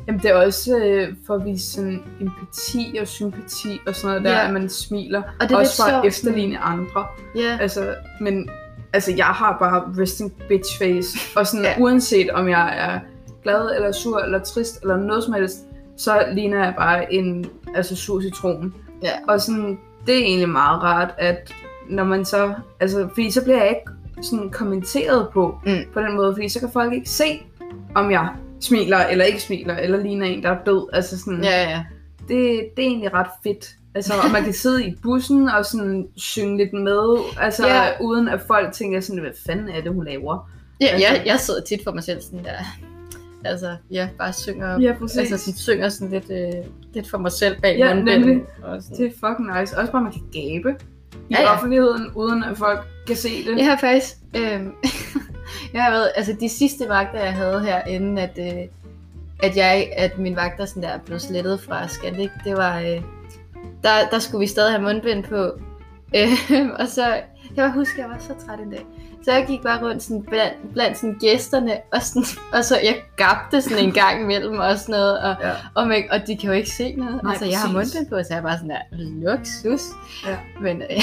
[0.07, 4.23] Jamen, det er også øh, for at vise sådan empati og sympati og sådan noget
[4.25, 4.47] der, Ja.
[4.47, 5.21] at man smiler.
[5.39, 7.05] Og det er også for at efterligne andre.
[7.35, 8.49] Ja, Altså, men
[8.93, 11.17] altså, jeg har bare resting bitch face.
[11.35, 11.73] Og sådan, ja.
[11.79, 12.99] uanset om jeg er
[13.43, 15.57] glad eller sur eller trist eller noget som helst,
[15.97, 18.73] så ligner jeg bare en altså, sur citron.
[19.03, 19.11] Ja.
[19.27, 21.53] Og sådan, det er egentlig meget rart, at
[21.89, 23.91] når man så, altså, fordi så bliver jeg ikke
[24.21, 25.77] sådan kommenteret på, Mm.
[25.93, 27.41] på den måde, fordi så kan folk ikke se,
[27.95, 28.29] om jeg
[28.61, 30.89] smiler eller ikke smiler, eller ligner en, der er død.
[30.93, 31.83] Altså sådan, ja, ja.
[32.27, 33.69] det, det er egentlig ret fedt.
[33.95, 37.83] Altså, og man kan sidde i bussen og sådan synge lidt med, altså Ja.
[38.01, 40.49] uden at folk tænker sådan, hvad fanden er det, hun laver?
[40.81, 42.51] ja Altså- jeg, jeg sidder tit for mig selv sådan der,
[43.45, 45.17] altså, jeg bare synger, Ja, præcis.
[45.17, 48.41] altså sådan, synger sådan lidt, øh, lidt for mig selv bag Ja, nemlig.
[48.63, 48.97] Og sådan.
[48.97, 49.77] Det er fucking nice.
[49.77, 50.75] Også bare, man kan gabe
[51.29, 51.53] i Ja, ja.
[51.53, 52.79] offentligheden, uden at folk
[53.09, 53.57] kan se det.
[53.57, 54.61] Jeg har faktisk, øh,
[55.73, 58.67] jeg har været, altså de sidste vagter, jeg havde her, inden at, øh,
[59.43, 63.01] at, jeg, at min vagter sådan der blev slettet fra Scandic, det var, øh,
[63.83, 65.51] der, der skulle vi stadig have mundbind på.
[66.15, 67.21] Øh, og så, jeg
[67.55, 68.85] kan huske, jeg var så træt en dag.
[69.23, 73.01] Så jeg gik bare rundt sådan blandt, blandt sådan gæsterne, og, sådan, og så jeg
[73.17, 75.51] gabte sådan en gang imellem og sådan noget, og, Ja.
[75.75, 77.23] og, man, og de kan jo ikke se noget.
[77.23, 79.81] Nej, altså, jeg har mundbind på, så jeg er bare sådan der, luksus.
[80.27, 80.37] Ja.
[80.61, 81.01] Men øh,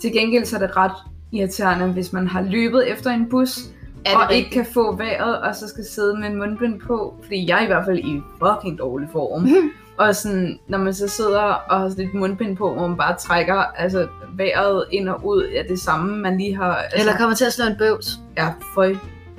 [0.00, 0.92] Til gengæld så er det ret
[1.36, 3.58] irriterende, hvis man har løbet efter en bus,
[4.04, 4.52] er det og ikke rigtigt?
[4.54, 7.14] kan få vejret, og så skal sidde med en mundbind på.
[7.22, 9.42] Fordi jeg er i hvert fald i fucking dårlig form.
[9.42, 9.70] Mhm.
[9.98, 13.54] og sådan, når man så sidder og har lidt mundbind på, hvor man bare trækker
[13.54, 16.74] altså, vejret ind og ud af det samme, man lige har...
[16.74, 18.18] Altså, Eller kommer til at slå en bøvs.
[18.36, 18.94] Ja, føj.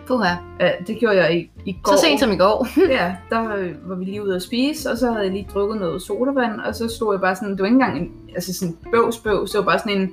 [0.08, 0.36] Puha.
[0.60, 1.92] Ja, det gjorde jeg i, i går.
[1.96, 2.68] Så sent som i går.
[3.00, 5.80] Ja, der var, var vi lige ude at spise, og så havde jeg lige drukket
[5.80, 8.78] noget sodavand, og så stod jeg bare sådan, det var ikke engang en, altså sådan
[8.92, 10.12] bøvs bøvs, det var bare sådan en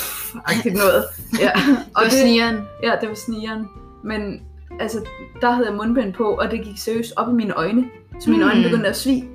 [0.50, 1.04] agtigt noget.
[1.40, 1.50] Ja,
[1.96, 2.56] Og det snigeren.
[2.82, 3.68] Ja, det var snigeren.
[4.04, 4.42] Men
[4.80, 4.98] altså,
[5.40, 7.84] der havde jeg mundbind på, og det gik seriøst op i mine øjne.
[8.20, 8.50] Så mine Mm.
[8.50, 9.28] øjne begyndte at svige.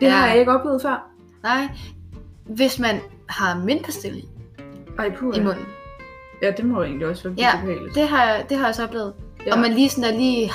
[0.00, 0.10] Det Ja.
[0.10, 1.10] har jeg ikke oplevet før.
[1.42, 1.68] Nej.
[2.46, 4.24] Hvis man har mintpastil i,
[4.98, 5.64] Ej, i munden.
[6.42, 7.50] Ja, det må egentlig også være Ja.
[7.94, 9.12] Det har, jeg, det har jeg så oplevet.
[9.46, 9.52] Ja.
[9.52, 10.50] Og man lige sådan der lige...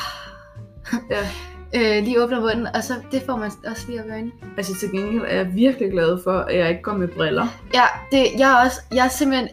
[1.09, 1.29] Ja.
[1.97, 4.31] øh, lige åbner munden, og så det får man også lige op i øjnene.
[4.57, 7.47] Altså til gengæld er jeg virkelig glad for, at jeg ikke går med briller.
[7.73, 8.81] Ja, det, jeg er også...
[8.93, 9.49] Jeg er simpelthen...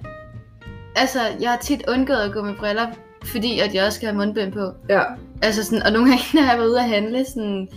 [0.96, 2.87] Altså, jeg har tit undgået at gå med briller,
[3.24, 4.72] fordi at jeg også skal have mundbind på.
[4.88, 5.03] Ja,
[5.42, 7.68] Altså sådan, og nogle gange, når jeg var ude at handle, sådan,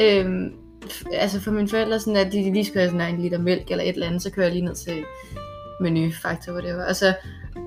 [0.00, 0.52] øhm,
[1.12, 3.84] altså for mine forældre, sådan, at de lige skulle have sådan en liter mælk eller
[3.84, 5.04] et eller andet, så kører jeg lige ned til
[5.80, 6.84] menu, faktor, whatever.
[6.84, 7.14] Og så,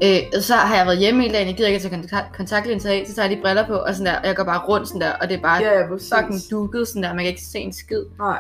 [0.04, 2.90] øh, så har jeg været hjemme hele dagen, jeg gider ikke at tage kontakt- kontaktlinser
[2.90, 4.88] af, så tager jeg de briller på, og, sådan der, og jeg går bare rundt
[4.88, 6.14] sådan der, og det er bare ja, ja præcis.
[6.18, 8.04] fucking dukket sådan der, man kan ikke se en skid.
[8.20, 8.40] Nej.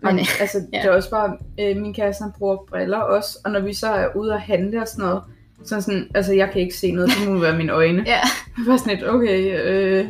[0.00, 0.78] Men, Men altså, ja.
[0.78, 3.86] det er også bare, øh, min kæreste han bruger briller også, og når vi så
[3.86, 5.22] er ude og handle og sådan noget,
[5.64, 8.04] så sådan, altså jeg kan ikke se noget, det må være mine øjne.
[8.06, 8.20] Ja.
[8.66, 10.08] Var sådan lidt, okay, øh.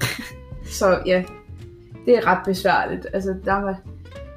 [0.78, 1.22] så ja,
[2.06, 3.06] det er ret besværligt.
[3.12, 3.76] Altså, der, var,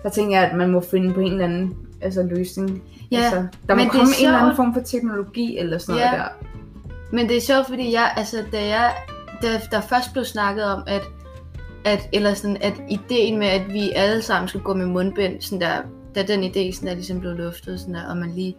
[0.03, 2.83] der tænker jeg, at man må finde på en eller anden altså, løsning.
[3.11, 4.55] Ja, altså, der må komme en eller anden sjovt.
[4.55, 6.11] form for teknologi eller sådan Ja.
[6.11, 6.47] noget der.
[7.11, 8.93] Men det er sjovt, fordi jeg, altså, da jeg,
[9.41, 11.01] da der først blev snakket om, at,
[11.85, 15.61] at, eller sådan, at ideen med, at vi alle sammen skulle gå med mundbind, sådan
[15.61, 15.75] der,
[16.15, 18.55] da den idé sådan der, ligesom blev luftet, sådan der, og man lige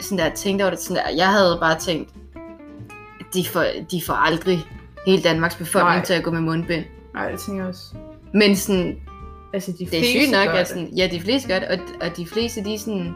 [0.00, 2.10] sådan der, tænkte over det, sådan der, jeg havde bare tænkt,
[3.34, 4.58] de får, de får aldrig
[5.06, 6.04] hele Danmarks befolkning Nej.
[6.04, 6.84] til at gå med mundbind.
[7.14, 7.94] Nej, det tænker jeg også.
[8.34, 8.96] Men sådan,
[9.52, 12.16] Altså, de Det er sygt nok, at sådan, ja, de fleste gør det, og, og
[12.16, 13.14] de fleste, de er sådan,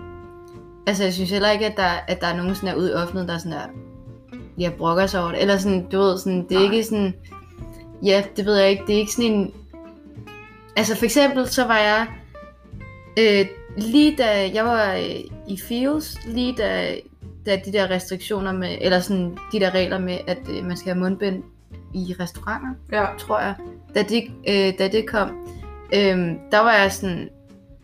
[0.86, 2.92] altså jeg synes heller ikke, at der, at der er nogen sådan der ude i
[2.92, 3.66] offentligheden, der er sådan der,
[4.58, 6.72] ja, brokker sig over det, eller sådan, du ved, sådan, det er Nej.
[6.72, 7.14] ikke sådan,
[8.02, 9.52] ja, det ved jeg ikke, det er ikke sådan en,
[10.76, 12.06] altså for eksempel, så var jeg,
[13.18, 16.94] øh, lige da jeg var øh, i Fields, lige da,
[17.46, 20.92] da de der restriktioner med, eller sådan, de der regler med, at øh, man skal
[20.92, 21.42] have mundbind
[21.94, 23.06] i restauranter, Ja.
[23.18, 23.54] tror jeg,
[23.94, 25.48] da det, øh, da det kom,
[25.94, 27.28] øhm, der var jeg sådan,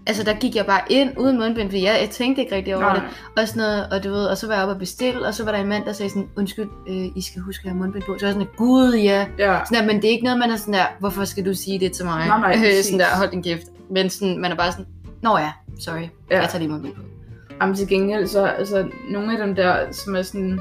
[0.06, 2.84] altså der gik jeg bare ind uden mundbind, fordi jeg, jeg tænkte ikke rigtig over
[2.84, 2.94] Nej.
[2.94, 3.02] det,
[3.42, 5.44] og sådan noget, og du ved, og så var jeg oppe og bestille, og så
[5.44, 8.02] var der en mand, der sagde sådan, undskyld, øh, I skal huske at have mundbind
[8.02, 9.60] på, så var jeg sådan, gud ja, Ja.
[9.64, 11.80] sådan der, men det er ikke noget, man er sådan der, hvorfor skal du sige
[11.80, 14.72] det til mig, Nej, øh, sådan der, hold din kæft, men sådan, man er bare
[14.72, 14.86] sådan,
[15.22, 16.40] nå ja, sorry, Ja.
[16.40, 17.02] jeg tager lige mundbind på.
[17.60, 20.60] Jamen til gengæld, så altså, nogle af dem der, som er sådan,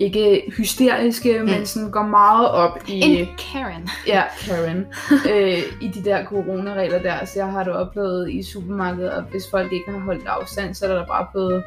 [0.00, 1.44] ikke hysteriske, mm.
[1.44, 3.00] men sådan går meget op i...
[3.00, 3.88] En Karen.
[4.06, 4.86] Ja, Karen.
[5.30, 7.24] øh, I de der coronaregler der.
[7.24, 10.86] Så jeg har det oplevet i supermarkedet, og hvis folk ikke har holdt afstand, så
[10.86, 11.62] er der bare blevet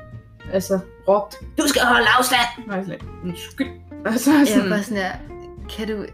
[0.53, 2.69] altså, råbt, du skal holde afstand!
[2.69, 3.67] Og jeg sådan undskyld.
[4.05, 5.11] Og så er Jeg sådan, er bare sådan der,
[5.77, 6.07] kan du, øh,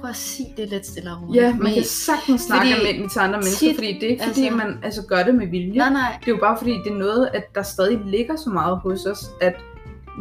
[0.00, 1.42] prøv at sige det lidt stille og roligt.
[1.44, 4.24] ja, man kan sagtens snakke fordi almindeligt til andre mennesker, tit, fordi det er ikke
[4.24, 5.78] fordi, altså- man altså, gør det med vilje.
[5.78, 8.50] Nej, nej, Det er jo bare fordi, det er noget, at der stadig ligger så
[8.50, 9.54] meget hos os, at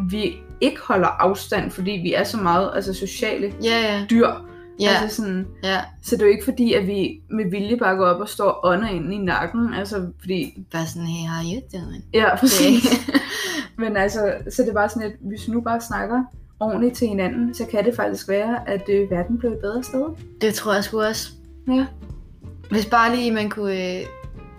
[0.10, 4.28] vi ikke holder afstand, fordi vi er så meget altså, sociale ja, ja, dyr.
[4.80, 5.82] ja, Altså sådan, ja.
[6.04, 8.60] så det er jo ikke fordi, at vi med vilje bare går op og står
[8.64, 9.74] ånder ind i nakken.
[9.74, 10.64] Altså, fordi...
[10.72, 12.04] Bare sådan, hey, how you doing?
[12.14, 12.82] Ja, præcis.
[12.90, 13.22] Det-
[13.78, 16.24] Men altså, så det er bare sådan, at hvis vi nu bare snakker
[16.60, 20.06] ordentligt til hinanden, så kan det faktisk være, at øh, verden bliver et bedre sted.
[20.42, 21.30] Det tror jeg sgu også.
[21.68, 21.86] Ja.
[22.70, 24.06] Hvis bare lige man kunne øh,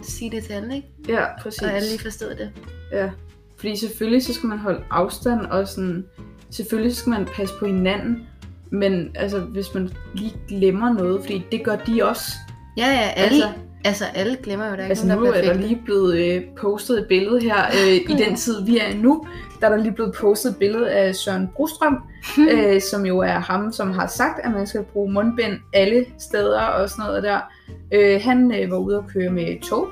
[0.03, 0.89] sige det til alle, ikke?
[1.09, 1.63] Ja, præcis.
[1.63, 2.51] Og alle lige forstod det.
[2.93, 3.11] Ja.
[3.59, 6.05] Fordi selvfølgelig så skal man holde afstand, og sådan,
[6.51, 8.27] selvfølgelig så skal man passe på hinanden.
[8.71, 12.33] Men altså, hvis man lige glemmer noget, fordi det gør de også.
[12.77, 13.49] Ja, ja, alle, Altså-
[13.85, 15.69] altså, altså alle glemmer jo, der er ikke Altså nogen, nu der er der perfekte.
[15.69, 18.25] lige blevet øh, postet et billede her, øh, i Ja.
[18.25, 19.27] den tid vi er nu,
[19.61, 21.99] der er der lige blevet postet et billede af Søren Brostrøm,
[22.53, 26.61] øh, som jo er ham, som har sagt, at man skal bruge mundbind alle steder
[26.61, 27.41] og sådan noget der.
[27.93, 29.89] Øh, han øh, var ude at køre med tog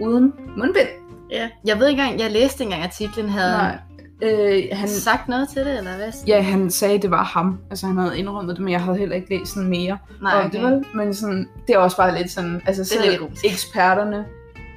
[0.00, 0.88] uden mundbind.
[1.32, 1.48] Ja.
[1.64, 3.78] Jeg ved ikke engang, jeg læste engang artiklen, havde Nej.
[4.22, 6.12] Øh, han han, sagt noget til det, eller hvad?
[6.26, 7.58] ja, han sagde, at det var ham.
[7.70, 10.50] Altså han havde indrømmet det, men jeg havde heller ikke læst sådan mere Nej, om
[10.50, 10.84] det, vel?
[10.94, 13.44] Men sådan, det er også bare lidt sådan, altså er selv ironisk.
[13.44, 14.24] eksperterne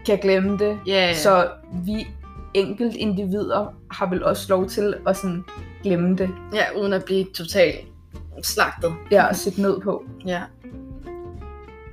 [0.05, 0.77] kan glemme det.
[0.87, 1.13] Ja, ja.
[1.13, 1.47] Så
[1.85, 2.07] vi
[2.53, 5.43] enkelt individer har vel også lov til at sådan
[5.83, 6.29] glemme det.
[6.53, 7.75] ja, uden at blive totalt
[8.43, 8.93] slagtet.
[9.11, 10.03] Ja, og sætte ned på.
[10.25, 10.41] Ja.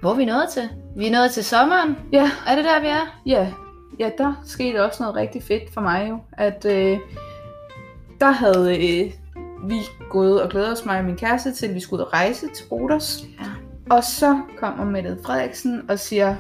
[0.01, 0.69] Hvor er vi nået til?
[0.97, 1.97] Vi er nået til sommeren.
[2.13, 3.21] Ja, Er det der, vi er?
[3.27, 3.47] ja,
[3.99, 6.19] ja, der skete også noget rigtig fedt for mig jo.
[6.33, 6.99] At øh,
[8.21, 9.13] der havde øh,
[9.69, 12.13] vi gået og glædet os, mig og min kæreste, til at vi skulle ud og
[12.13, 13.25] rejse til Rodos.
[13.41, 13.47] Ja.
[13.91, 16.37] Og så kommer Mette Frederiksen og siger,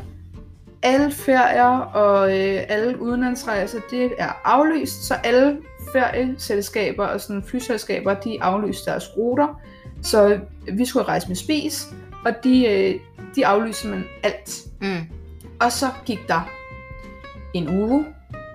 [0.82, 5.58] alle ferier og øh, alle udenlandsrejser, det er aflyst, så alle
[5.92, 9.60] ferieselskaber og sådan flyselskaber, de aflyste deres ruter.
[10.02, 10.40] Så
[10.72, 11.88] vi skulle rejse med spis,
[12.24, 13.00] og de, øh,
[13.36, 14.60] de aflyste man alt.
[14.80, 15.00] Mm.
[15.60, 16.50] Og så gik der
[17.54, 18.06] en uge,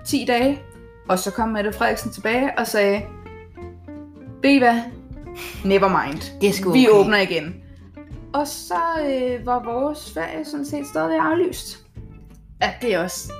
[0.04, 0.60] 10 dage,
[1.08, 3.02] og så kom Mette Frederiksen tilbage og sagde,
[4.42, 4.80] ved I hvad?
[5.64, 6.40] Never mind.
[6.40, 6.98] Det er sgu Vi okay.
[7.00, 7.54] åbner igen.
[8.34, 8.74] Og så
[9.08, 11.78] øh, var vores ferie sådan set stadig aflyst.
[12.62, 13.32] Ja, det er også.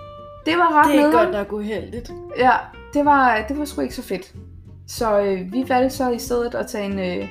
[0.47, 1.25] Det var ret Det er nederen.
[1.27, 2.11] godt nok uheldigt.
[2.39, 2.53] Ja,
[2.95, 4.33] det var, det var sgu ikke så fedt.
[4.87, 7.29] Så øh, vi valgte så i stedet at tage en, øh,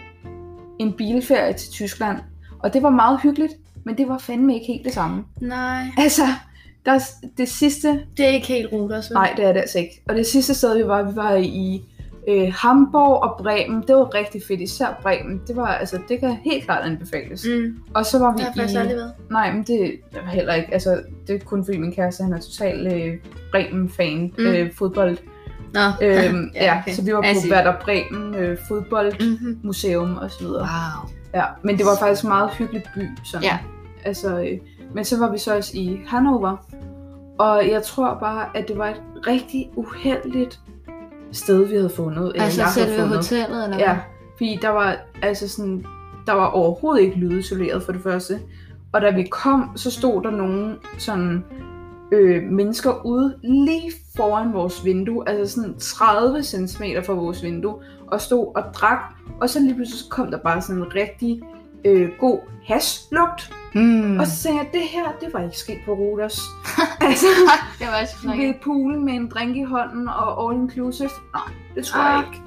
[0.80, 2.18] en bilferie til Tyskland.
[2.60, 3.54] Og det var meget hyggeligt,
[3.86, 5.24] men det var fandme ikke helt det samme.
[5.42, 5.84] Nej.
[5.98, 6.24] Altså,
[6.88, 7.00] der,
[7.38, 7.88] det sidste...
[8.18, 9.04] Det er ikke helt vel?
[9.12, 10.02] Nej, det er det altså ikke.
[10.10, 11.84] Og det sidste sted, vi var, vi var i
[12.28, 13.84] øh, Hamburg og Bremen.
[13.88, 15.42] Det var rigtig fedt, især Bremen.
[15.48, 17.46] Det var, altså, det kan helt klart anbefales.
[17.50, 17.78] Mm.
[17.94, 18.60] Og så var vi Det har jeg i...
[18.60, 19.12] faktisk aldrig været.
[19.32, 20.74] Nej, men det var heller ikke.
[20.74, 23.14] Altså, det er kun fordi min kæreste, han er total øh,
[23.52, 24.34] Bremen-fan.
[24.38, 24.46] Mm.
[24.46, 25.18] Øh, fodbold.
[25.74, 25.82] Nå.
[26.02, 26.94] Øhm, ja, okay.
[26.94, 27.52] så vi var på.
[27.52, 30.18] Werder Bremen øh, fodboldmuseum Mm-hmm.
[30.18, 30.60] og så videre.
[30.62, 31.10] Wow.
[31.34, 33.08] Ja, men det var faktisk en meget hyggelig by.
[33.24, 33.44] Sådan.
[33.44, 33.58] Ja.
[34.06, 34.58] Altså, øh,
[34.94, 36.58] men så var vi så også i Hannover.
[37.38, 40.60] Og jeg tror bare, at det var et rigtig uheldigt
[41.32, 42.28] sted, vi havde fundet.
[42.32, 43.18] eller Altså jeg havde selve fundet.
[43.18, 43.98] hotellet, eller Ja,
[44.38, 45.86] fordi der var altså sådan,
[46.28, 48.40] der var overhovedet ikke lydisoleret for det første.
[48.94, 51.44] Og da vi kom, så stod der nogle sådan
[52.12, 57.76] øh, mennesker ude lige foran vores vindue, altså sådan 30 cm fra vores vindue,
[58.08, 59.00] og stod og drak.
[59.42, 61.42] Og så lige pludselig kom der bare sådan en rigtig
[61.86, 63.54] øh, god hashlugt.
[63.82, 64.12] Mm.
[64.14, 64.20] Mm.
[64.20, 66.40] Og så sagde jeg, det her, det var ikke sket på Rodos.
[67.02, 67.26] altså,
[67.80, 71.10] det var også ved poolen med en drink i hånden og all inclusive.
[71.34, 71.44] Nej,
[71.76, 72.18] det tror Ah.
[72.18, 72.44] jeg ikke.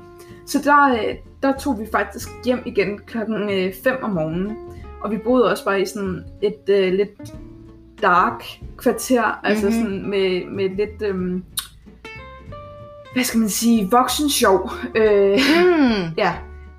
[0.47, 4.57] Så der, øh, der tog vi faktisk hjem igen klokken 5 om morgenen.
[5.01, 7.35] Og vi boede også bare i sådan et øh, lidt
[8.03, 8.45] dark
[8.79, 9.75] kvarter, altså Mhm.
[9.75, 11.45] sådan med, med lidt, øhm,
[13.13, 14.71] hvad skal man sige, voksen sjov.
[14.95, 16.03] Øh, Hmm.
[16.25, 16.33] ja.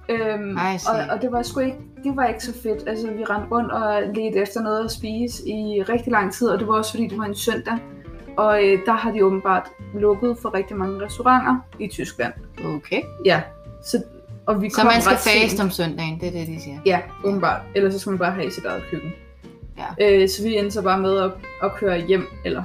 [0.10, 0.58] Øhm,
[0.90, 2.88] og, og det var sgu ikke, det var ikke så fedt.
[2.88, 6.60] Altså, vi rendte rundt og ledte efter noget at spise i rigtig lang tid, og
[6.60, 7.78] det var også fordi, det var en søndag.
[8.38, 12.34] Og øh, der har de åbenbart lukket for rigtig mange restauranter i Tyskland.
[12.66, 13.02] Okay.
[13.26, 13.42] Ja,
[13.86, 14.04] så,
[14.46, 16.80] og vi Så man skal faste om søndagen, det er det, de siger.
[16.86, 17.62] Ja, åbenbart.
[17.76, 19.14] Ellers så skal man bare have sit eget køkken.
[19.78, 20.22] Ja.
[20.22, 21.32] Øh, så vi endte så bare med at,
[21.64, 22.64] at køre hjem, eller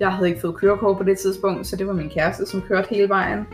[0.00, 2.88] jeg havde ikke fået kørekort på det tidspunkt, så det var min kæreste, som kørte
[2.90, 3.46] hele vejen.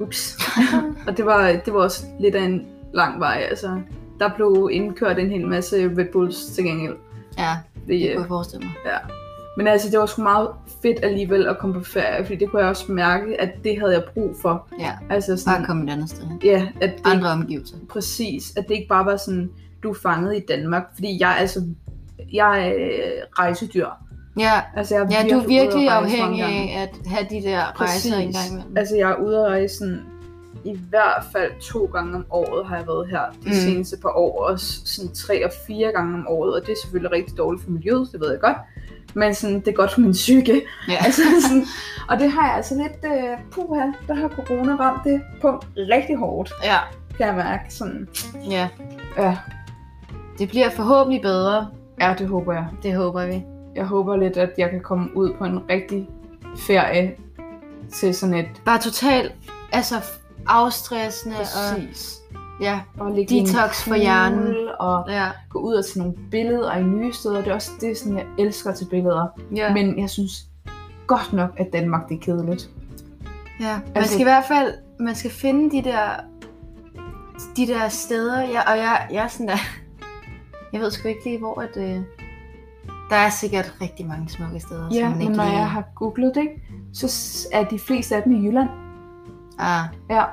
[0.00, 0.38] Ups.
[1.06, 3.80] og det var, det var også lidt af en lang vej, altså.
[4.20, 6.96] Der blev indkørt en hel masse Red Bulls til gengæld.
[7.38, 8.74] Ja, Det, det øh, kunne jeg forestille mig.
[9.56, 10.48] men altså, det var sgu meget
[10.82, 13.92] fedt alligevel at komme på ferie, fordi det kunne jeg også mærke, at det havde
[13.92, 14.68] jeg brug for.
[14.80, 17.76] Ja, Altså bare sådan, komme et andet sted ja, at det, Andre omgivelser.
[17.90, 19.50] Præcis, at det ikke bare var sådan,
[19.82, 21.64] du er fanget i Danmark, fordi jeg altså,
[22.32, 23.86] jeg er øh, rejsedyr.
[24.38, 27.80] Ja, Altså, jeg er ja du er at virkelig afhængig af at have de der
[27.80, 28.76] rejser en gang imellem.
[28.76, 30.00] Altså, jeg er ude at rejse sådan,
[30.64, 33.52] i hvert fald to gange om året har jeg været her de Mm.
[33.52, 37.12] seneste par år, og sådan tre og fire gange om året, og det er selvfølgelig
[37.12, 38.56] rigtig dårligt for miljøet, det ved jeg godt,
[39.14, 40.62] men sådan, det er godt for min psyke.
[40.88, 40.96] Ja.
[41.04, 41.64] Altså, sådan,
[42.08, 46.16] og det har jeg altså lidt, øh, puha, der har corona ramt det punkt rigtig
[46.16, 46.76] hårdt, ja,
[47.16, 47.74] kan jeg mærke.
[47.74, 48.08] Sådan,
[48.50, 48.68] ja.
[49.18, 49.36] ja,
[50.38, 51.68] Det bliver forhåbentlig bedre.
[52.00, 52.66] ja, det håber jeg.
[52.82, 53.42] Det håber vi.
[53.76, 56.08] Jeg håber lidt, at jeg kan komme ud på en rigtig
[56.56, 57.12] ferie
[57.92, 58.46] til sådan et...
[58.64, 59.32] Bare totalt,
[59.72, 59.94] altså
[60.50, 62.20] afstressende og Præcis.
[62.60, 64.54] ja, Bare ligge Detox for hjernen.
[64.80, 67.36] Og ja, gå ud og tage nogle billeder i nye steder.
[67.36, 69.26] Det er også det, sådan, jeg elsker til billeder.
[69.56, 69.72] ja.
[69.74, 70.32] Men jeg synes
[71.06, 72.70] godt nok, at Danmark det er kedeligt.
[73.60, 76.00] Ja, man Altså- skal i hvert fald, man skal finde de der,
[77.56, 79.56] de der steder, ja, og jeg, jeg er sådan der,
[80.72, 82.00] jeg ved sgu ikke lige, hvor at, øh,
[83.10, 85.56] der er sikkert rigtig mange smukke steder, Ja, som man men ikke når lige...
[85.58, 86.48] jeg har googlet det,
[86.92, 87.06] så
[87.52, 88.68] er de fleste af dem i Jylland.
[89.58, 90.24] Ah, Ja,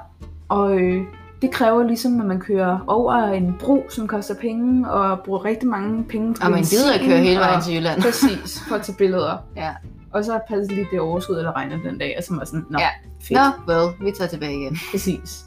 [0.50, 1.02] og øh,
[1.42, 5.68] det kræver ligesom, at man kører over en bro, som koster penge, og bruger rigtig
[5.70, 8.02] mange penge på og man gider at køre hele vejen til Jylland.
[8.02, 9.38] Præcis, for at tage billeder.
[9.56, 9.70] Ja.
[10.12, 12.66] Og så passet lige det overskud, eller regner den dag, og så var jeg sådan,
[12.70, 12.88] nå, Ja.
[13.22, 13.40] fedt.
[13.68, 14.78] Nå, well, vi tager tilbage igen.
[14.92, 15.46] Præcis.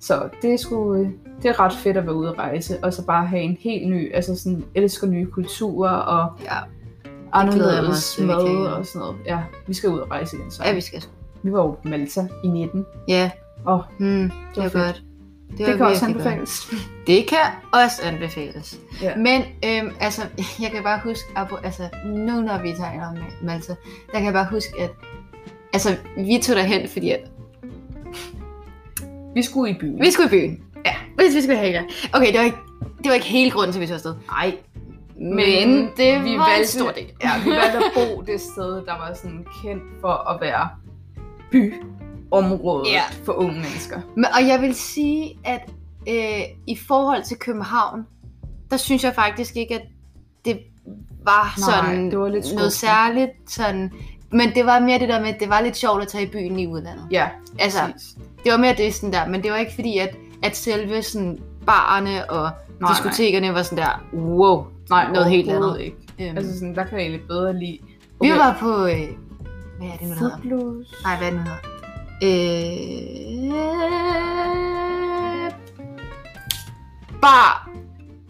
[0.00, 1.08] Så det er sgu, øh,
[1.42, 3.88] det er ret fedt at være ude at rejse, og så bare have en helt
[3.90, 6.56] ny, altså sådan, elsker nye kulturer, og Ja,
[7.32, 8.34] anderledes mad
[8.66, 9.16] og sådan noget.
[9.26, 10.62] Ja, vi skal ud og rejse igen så.
[10.64, 11.02] ja vi skal.
[11.42, 13.30] Vi var jo på Malta i 19, Ja,
[13.64, 14.72] og hmm, det var fedt.
[14.72, 15.02] godt.
[15.58, 16.34] det, var det kan også virkelig godt.
[16.34, 16.70] anbefales.
[17.06, 17.38] Det kan
[17.72, 18.78] også anbefales.
[19.02, 19.16] Ja.
[19.16, 20.22] Men øhm, altså,
[20.62, 21.24] jeg kan bare huske,
[21.64, 23.74] altså, nu når vi taler om Malta,
[24.06, 24.90] der kan jeg bare huske, at
[25.72, 27.20] altså, vi tog derhen, fordi at
[29.34, 30.00] Vi skulle i byen.
[30.00, 30.60] vi skulle i byen.
[30.84, 31.84] Ja, hvis vi skulle have det.
[32.14, 32.56] Okay, det var, ikke,
[32.98, 34.14] det var ikke hele grunden til, at vi tog afsted.
[34.26, 34.54] Nej,
[35.16, 37.06] Men det vi var en valgte, stor del.
[37.22, 40.68] Ja, vi valgte at bo det sted, der var sådan kendt for at være
[42.32, 43.02] byområdet Ja.
[43.24, 44.00] for unge mennesker.
[44.16, 45.70] Men, og jeg vil sige, at
[46.08, 48.06] øh, i forhold til København,
[48.70, 49.82] der synes jeg faktisk ikke, at
[50.44, 50.58] det
[51.24, 52.56] var Nej, sådan det var lidt skuffende.
[52.60, 53.30] noget særligt.
[53.46, 53.92] Sådan,
[54.32, 56.30] men det var mere det der med, at det var lidt sjovt at tage i
[56.30, 57.06] byen i udlandet.
[57.10, 58.16] Ja, Altså, præcis.
[58.44, 61.38] det var mere det sådan der, men det var ikke fordi, at, at selve sådan
[61.66, 65.80] barerne og Nej, diskotekerne var sådan der, wow, Nej, noget helt andet.
[65.80, 65.96] ikke.
[66.20, 67.78] Øhm, Altså sådan, der kan jeg egentlig bedre lide.
[68.20, 69.08] vi var på, øh,
[69.78, 70.36] hvad er det nu, der hedder?
[71.04, 71.71] Nej, hvad er det nu, der hedder?
[72.22, 73.52] Øh...
[77.22, 77.68] Bar.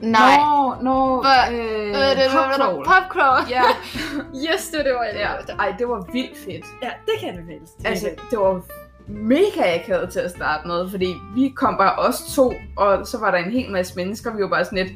[0.00, 0.36] Nej.
[0.36, 2.84] Nå, nå, Hvad- øh, Øh, det popcrawl.
[2.84, 3.40] Popcrawl.
[3.50, 3.62] Ja,
[4.52, 5.14] Yes, det var det, var jeg
[5.48, 5.54] ja.
[5.54, 6.64] Ej, det var vildt fedt.
[6.82, 7.72] Ja, det kan vi helst.
[7.84, 8.60] Altså, det var
[9.08, 13.30] mega akavet til at starte med, fordi vi kom bare os to, og så var
[13.30, 14.92] der en hel masse mennesker, vi var bare sådan lidt,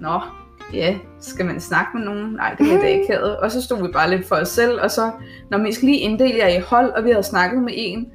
[0.00, 0.20] nå,
[0.72, 2.24] ja, skal man snakke med nogen?
[2.32, 3.36] Nej, det er det akavet.
[3.36, 5.10] Og så stod vi bare lidt for os selv, og så,
[5.50, 8.06] når vi skal lige inddele jer i hold, og vi havde snakket med en,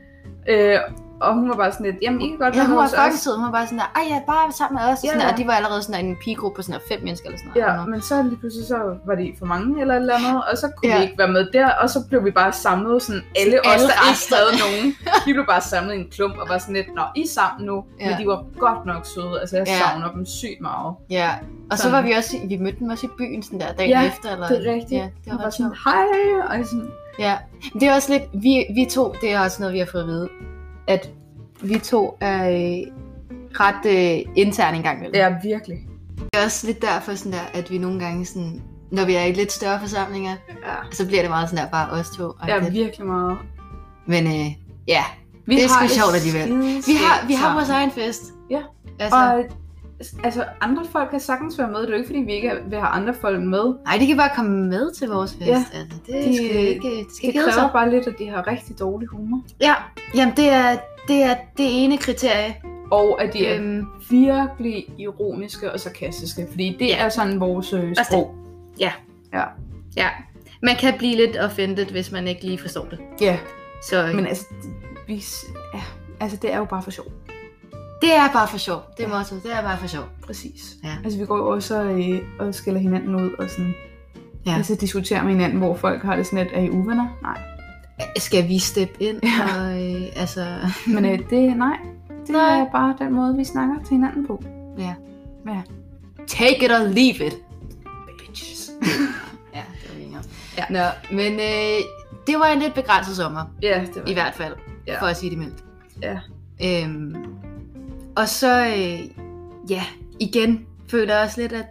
[0.49, 0.79] øh,
[1.21, 3.19] og hun var bare sådan lidt, jamen, I kan godt Ja, være hun var os.
[3.19, 3.35] sød.
[3.35, 4.99] Hun var bare sådan der, ej ja, bare sammen med os.
[4.99, 6.85] Og, Ja, sådan der, og de var allerede sådan der, en pigegruppe på sådan der
[6.95, 7.79] fem mennesker eller sådan noget.
[7.79, 10.57] Ja, men så lige pludselig så var de for mange eller et eller andet, og
[10.57, 10.97] så kunne Ja.
[10.97, 13.87] vi ikke være med der, og så blev vi bare samlet sådan alle os, alle
[13.87, 14.41] der ikke resterne.
[14.41, 14.95] havde nogen.
[15.25, 17.65] Vi blev bare samlet i en klump og var sådan lidt, nå, I er sammen
[17.65, 18.09] nu, Ja.
[18.09, 19.77] men de var godt nok søde, altså jeg Ja.
[19.79, 20.95] savner dem sygt meget.
[21.09, 21.29] Ja,
[21.71, 21.95] og så Sådan.
[21.97, 24.29] var vi også, vi mødte dem også i byen sådan der dagen Ja, efter.
[24.33, 25.01] Eller, Det er rigtigt.
[25.01, 26.05] Ja, det var var sådan, hej,
[26.49, 27.35] og jeg sådan, Ja,
[27.73, 30.07] det er også lidt, vi, vi to, det er også noget, vi har fået at
[30.07, 30.29] vide,
[30.87, 31.09] at
[31.61, 32.93] vi to er øh,
[33.59, 35.15] ret øh, interne engang imellem.
[35.15, 35.77] ja, virkelig.
[36.17, 39.23] Det er også lidt derfor, sådan der, at vi nogle gange, sådan, når vi er
[39.23, 42.31] i lidt større forsamlinger, Ja, så bliver det meget sådan der, bare os to.
[42.47, 43.37] ja Ja, virkelig meget.
[44.07, 44.45] Men øh,
[44.87, 45.03] ja,
[45.45, 46.49] Vi Det er sgu sjovt alligevel.
[46.87, 48.21] vi har, vi har vores egen fest.
[48.49, 48.61] Ja.
[48.99, 49.43] Altså, Og
[50.23, 51.79] altså andre folk kan sagtens være med.
[51.79, 53.73] Det er jo ikke, fordi vi ikke vil have andre folk med.
[53.85, 55.47] Nej, de kan bare komme med til vores fest.
[55.47, 55.55] Ja.
[55.73, 57.69] Altså, det De- skal ikke, det skal Det ikke kræver sig.
[57.73, 59.41] bare lidt, at de har rigtig dårlig humor.
[59.61, 59.73] Ja,
[60.15, 60.77] jamen det er
[61.07, 62.55] det, er det ene kriterie.
[62.91, 66.47] Og at de er Øhm, virkelig ironiske og sarkastiske.
[66.49, 66.97] Fordi det Ja.
[67.05, 68.35] er sådan vores øh, sprog.
[68.79, 68.91] ja.
[70.61, 72.99] Man kan blive lidt offended, hvis man ikke lige forstår det.
[73.21, 73.37] Ja,
[73.89, 74.45] Så men altså,
[75.07, 75.23] vi,
[75.73, 75.81] ja,
[76.19, 77.05] altså, det er jo bare for sjov.
[78.03, 78.81] Det er bare for sjov.
[78.97, 79.17] Det er Ja.
[79.17, 79.35] motto.
[79.35, 80.03] Det er bare for sjov.
[80.25, 80.75] Præcis.
[80.83, 80.95] Ja.
[81.03, 83.73] Altså, vi går jo også øh, og skælder hinanden ud og sådan...
[84.45, 84.51] Ja.
[84.51, 84.57] Ja.
[84.57, 87.07] Altså, diskuterer med hinanden, hvor folk har det sådan lidt, er I uvenner?
[87.21, 87.37] Nej.
[88.17, 89.19] Skal vi steppe ind?
[89.23, 89.61] Ja.
[89.61, 90.45] Og, øh, altså,
[90.95, 91.77] Men øh, det, nej.
[92.27, 92.59] Det Nej.
[92.59, 94.43] er bare den måde, vi snakker til hinanden på.
[96.27, 97.37] take it or leave it.
[98.27, 98.69] Bitches.
[99.55, 100.27] Ja, det var vi.
[100.57, 100.63] Ja.
[100.69, 101.79] Nå, men øh,
[102.27, 103.41] det var en lidt begrænset sommer.
[103.61, 104.53] Ja, det var I hvert fald.
[104.87, 105.01] Ja.
[105.01, 105.63] For at sige det mildt.
[106.01, 106.19] Ja.
[106.63, 107.15] Øhm,
[108.15, 108.99] og så, øh,
[109.69, 109.83] ja,
[110.19, 111.65] igen føler jeg også lidt, at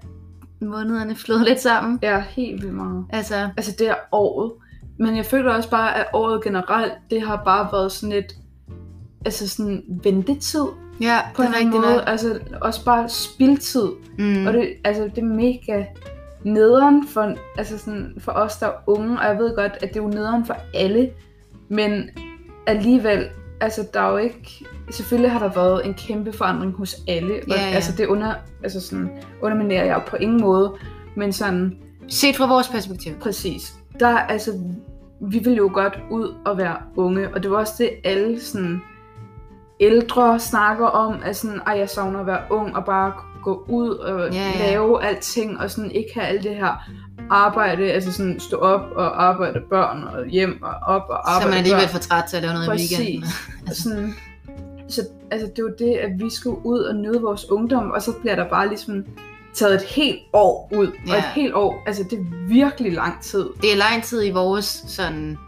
[0.61, 1.99] månederne flød lidt sammen.
[2.03, 3.05] Ja, helt vildt meget.
[3.11, 4.53] Altså, Altså, det er året.
[4.99, 8.35] Men jeg føler også bare, at året generelt, det har bare været sådan lidt...
[9.25, 10.65] Altså sådan ventetid
[11.01, 11.97] ja, på det en er eller anden rigtigt måde.
[11.97, 12.03] nok.
[12.07, 13.89] Altså også bare spildtid.
[14.19, 14.47] Mm.
[14.47, 15.85] Og det, altså, det er mega
[16.45, 19.19] nederen for, altså sådan, for os, der er unge.
[19.21, 21.11] Og jeg ved godt, at det er jo nederen for alle.
[21.69, 22.11] Men
[22.67, 23.27] alligevel,
[23.63, 24.65] altså der er jo ikke...
[24.91, 27.35] Selvfølgelig har der været en kæmpe forandring hos alle.
[27.35, 27.75] Og, Ja, ja.
[27.75, 29.11] Altså det under, altså sådan,
[29.43, 30.73] underminerer jeg jo på ingen måde.
[31.17, 31.77] Men sådan,
[32.09, 33.13] Set fra vores perspektiv.
[33.21, 33.75] præcis.
[34.01, 34.53] Der er altså...
[35.21, 37.29] Vi vil jo godt ud og være unge.
[37.35, 38.83] Og det var også det, alle sådan
[39.81, 43.89] ældre snakker om, at sådan, Ej, jeg savner at være ung og bare gå ud
[43.91, 44.71] og Ja, ja.
[44.71, 46.91] lave alting, og sådan ikke have alt det her
[47.33, 51.45] arbejde, altså sådan stå op og arbejde børn og hjem og op og Så arbejde
[51.47, 51.91] er man alligevel børn.
[51.91, 52.93] for træt til at lave noget Præcis.
[52.93, 53.31] i weekenden.
[53.69, 53.83] Altså.
[53.83, 54.15] Sådan,
[54.89, 58.03] så altså, det er jo det, at vi skulle ud og nyde vores ungdom, og
[58.03, 59.05] så bliver der bare ligesom
[59.55, 60.93] taget et helt år ud.
[61.07, 61.13] Ja.
[61.13, 63.47] Og et helt år, altså det er virkelig lang tid.
[63.63, 65.39] Det er lang tid i vores sådan,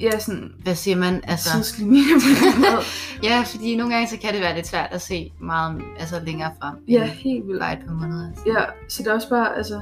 [0.00, 1.50] Ja, sådan hvad siger man, altså...
[3.28, 6.50] Ja, fordi nogle gange så kan det være lidt svært at se meget altså længere
[6.62, 6.74] frem.
[6.88, 7.60] Ja, helt vildt.
[7.60, 8.28] bare et par måneder.
[8.46, 9.80] Ja, så det er også bare, altså,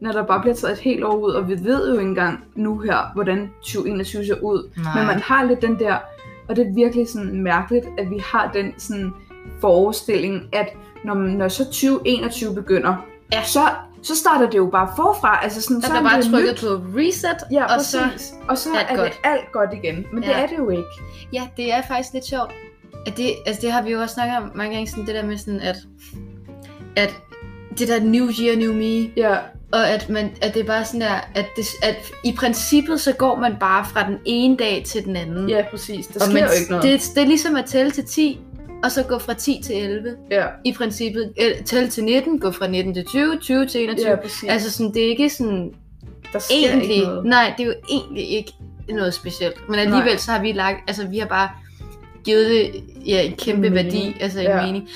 [0.00, 2.44] når der bare bliver taget et helt år ud, og vi ved jo ikke engang
[2.54, 4.70] nu her, hvordan 2021 ser ud.
[4.76, 4.94] Nej.
[4.96, 5.96] Men man har lidt den der,
[6.48, 9.12] og det er virkelig sådan mærkeligt, at vi har den sådan
[9.60, 10.68] forestilling, at
[11.04, 12.94] når, når så 2021 begynder,
[13.32, 13.42] Ja.
[13.44, 13.60] så,
[14.02, 15.40] så starter det jo bare forfra.
[15.44, 16.60] Altså sådan, der så bliver er bare det trykket nyt.
[16.60, 17.90] på reset, Ja, og præcis.
[18.20, 18.34] så...
[18.48, 19.20] og så er er, det det godt.
[19.24, 20.06] alt godt igen.
[20.12, 20.42] Men det Ja.
[20.42, 20.84] er det jo ikke.
[21.32, 22.52] Ja, det er faktisk lidt sjovt.
[23.06, 25.26] At det, altså det har vi jo også snakket om mange gange, sådan det der
[25.26, 25.76] med sådan, at,
[26.96, 27.14] at
[27.78, 29.36] det der new year, new me, Ja,
[29.72, 33.12] og at, man, at det er bare sådan der, at, det, at i princippet så
[33.12, 35.48] går man bare fra den ene dag til den anden.
[35.48, 36.06] ja præcis.
[36.06, 36.84] Der og sker man, jo ikke noget.
[36.84, 38.40] Det, det er ligesom at tælle til 10,
[38.84, 40.16] og så gå fra 10 til 11.
[40.30, 44.10] Ja, I princippet, øh, tælle til 19, gå fra 19 til 20, 20 til 21.
[44.10, 44.48] ja, præcis.
[44.48, 45.72] Altså sådan, det er ikke sådan
[46.32, 47.24] der sker egentlig, ikke noget.
[47.26, 48.52] nej, det er jo egentlig ikke
[48.88, 49.68] noget specielt.
[49.68, 50.16] Men alligevel Nej.
[50.16, 51.48] så har vi lagt, altså vi har bare
[52.24, 54.66] givet det ja, en kæmpe En værdi, altså en Ja.
[54.66, 54.88] mening.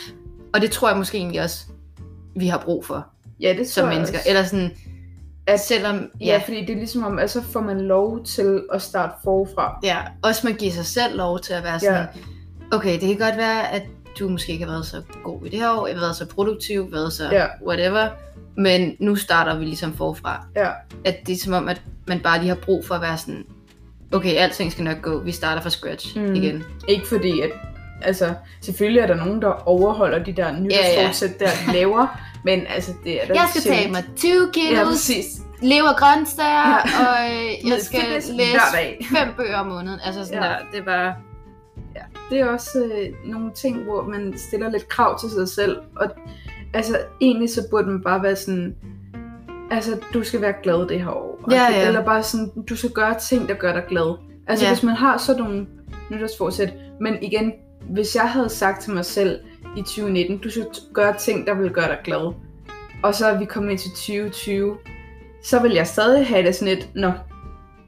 [0.55, 1.65] Og det tror jeg måske egentlig også,
[2.37, 3.07] vi har brug for
[3.43, 4.19] Ja, det som jeg mennesker.
[4.19, 4.29] også.
[4.29, 4.71] Eller sådan,
[5.47, 8.63] At- selvom, Ja, ja, fordi det er ligesom om, at så får man lov til
[8.73, 9.79] at starte forfra.
[9.83, 12.07] ja, også man giver sig selv lov til at være sådan,
[12.73, 13.83] okay, det kan godt være, at
[14.19, 16.27] du måske ikke har været så god i det her år, ikke har været så
[16.27, 17.47] produktiv, været så Ja.
[17.67, 18.09] whatever,
[18.57, 20.47] men nu starter vi ligesom forfra.
[20.57, 20.69] Ja.
[21.05, 23.45] At det er som om, at man bare lige har brug for at være sådan,
[24.13, 26.35] okay, alting skal nok gå, vi starter fra scratch Mm.
[26.35, 26.65] igen.
[26.89, 27.51] Ikke fordi, at
[28.03, 32.07] altså, selvfølgelig er der nogen, der overholder de der nytårsfortsæt, der de laver,
[32.45, 33.83] men altså, det er da Jeg skal sjældent.
[33.83, 35.27] tage mig 20 kilos, Ja, ja, præcis.
[35.63, 36.77] lever grøntsager, Ja.
[36.77, 37.07] ja.
[37.07, 40.01] og øh, jeg skal læse fem bøger om måneden.
[40.05, 40.49] Altså sådan Ja.
[40.49, 40.53] ja.
[40.53, 41.15] der, det er bare...
[42.31, 46.07] Det er også øh, nogle ting, hvor man stiller lidt krav til sig selv, og
[46.75, 48.75] altså, egentlig så burde man bare være sådan,
[49.71, 51.45] altså, du skal være glad det her år.
[51.51, 51.87] Ja, ja.
[51.87, 54.19] Eller bare sådan, du skal gøre ting, der gør dig glad.
[54.49, 54.73] Altså, Ja.
[54.73, 55.67] hvis man har sådan nogle
[56.11, 57.53] nytårsforsæt, men igen,
[57.91, 59.41] hvis jeg havde sagt til mig selv
[59.77, 62.35] i 2019, du skal gøre ting, der vil gøre dig glad,
[63.03, 64.77] og så er vi kommet ind til 2020,
[65.45, 67.13] så vil jeg stadig have det sådan lidt, nå,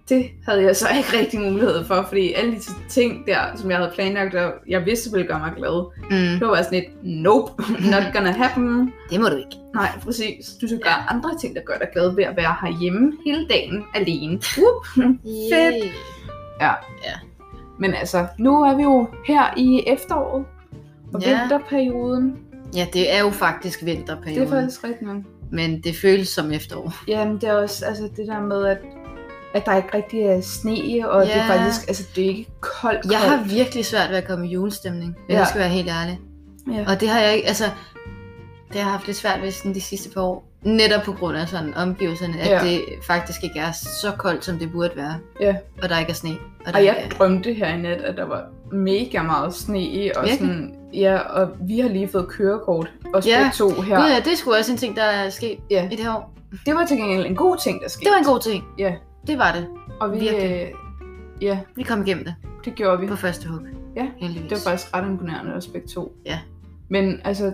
[0.09, 3.79] det havde jeg så ikke rigtig mulighed for, fordi alle de ting der, som jeg
[3.79, 7.63] havde planlagt, og jeg vidste ville gøre mig glad, Mm, det var sådan lidt, nope,
[7.93, 8.93] not gonna happen.
[9.11, 9.57] det må du ikke.
[9.75, 10.47] Nej, præcis.
[10.61, 13.85] Du skal gøre andre ting, der gør dig glad ved at være herhjemme hele dagen
[13.95, 14.41] alene.
[14.59, 14.87] Whoop.
[15.53, 15.93] Fedt.
[17.79, 20.45] Men altså, nu er vi jo her i efteråret,
[21.15, 21.41] og Ja.
[21.41, 22.37] vinterperioden.
[22.77, 25.23] Ja, det er jo faktisk Det vinterperioden, er faktisk rigtigt nok.
[25.51, 26.95] men det føles som efterår.
[27.09, 28.79] Jamen, det er også altså, det der med, at,
[29.55, 31.57] at der ikke rigtig er sne, og det er Ja.
[31.59, 33.13] faktisk, altså, det er ikke koldt, koldt.
[33.13, 35.39] Jeg har virkelig svært ved at komme i julestemning, hvis Ja.
[35.39, 36.21] jeg skal være helt ærlig.
[36.73, 36.85] Ja.
[36.93, 37.65] Og det har jeg ikke, altså...
[38.73, 40.52] det har jeg haft lidt svært ved sådan de sidste par år.
[40.65, 42.71] Netop på grund af sådan omgivelserne, at Ja.
[42.71, 45.15] det faktisk ikke er så koldt, som det burde være.
[45.41, 45.57] Ja.
[45.83, 46.31] Og der ikke er sne.
[46.67, 47.09] Og der Og jeg er...
[47.09, 50.39] drømte her i nat, at der var mega meget sne i, og Virkelig?
[50.49, 53.51] sådan, ja, og vi har lige fået kørekort, og Ja.
[53.55, 53.97] to her.
[54.01, 55.87] Gud ja, det skulle også en ting, der er sket Ja.
[55.93, 56.35] i det her år.
[56.67, 58.05] Det var til gengæld en god ting, der skete.
[58.05, 58.65] Det var en god ting.
[58.79, 58.95] Ja.
[59.27, 59.67] Det var det.
[60.01, 60.51] Og vi, virkelig.
[60.63, 60.69] øh,
[61.45, 62.35] ja, Vi kom igennem det
[62.65, 63.07] det gjorde vi.
[63.07, 63.59] på første hug.
[63.97, 64.49] Ja, Heldigvis.
[64.51, 66.13] Det var faktisk ret imponerende også begge to.
[66.27, 66.39] Ja.
[66.89, 67.53] Men altså,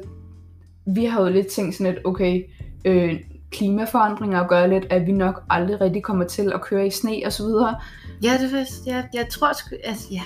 [0.94, 2.42] vi har jo lidt tænkt sådan lidt, okay,
[2.84, 3.20] øh,
[3.50, 7.32] klimaforandringer gør lidt, at vi nok aldrig rigtig kommer til at køre i sne og
[7.32, 7.76] så videre.
[8.22, 10.22] Ja, det er faktisk, ja, jeg tror sgu, altså, ja.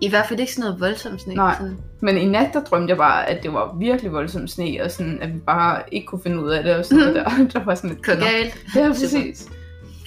[0.00, 1.34] I hvert fald ikke sådan noget voldsomt sne.
[1.34, 1.54] Nej.
[1.58, 1.76] Sådan.
[2.00, 5.18] Men i nat, der drømte jeg bare, at det var virkelig voldsom sne, og sådan,
[5.22, 7.30] at vi bare ikke kunne finde ud af det, og sådan noget der.
[7.58, 8.02] Der var sådan lidt...
[8.02, 8.64] Galt.
[8.76, 9.48] Ja, præcis.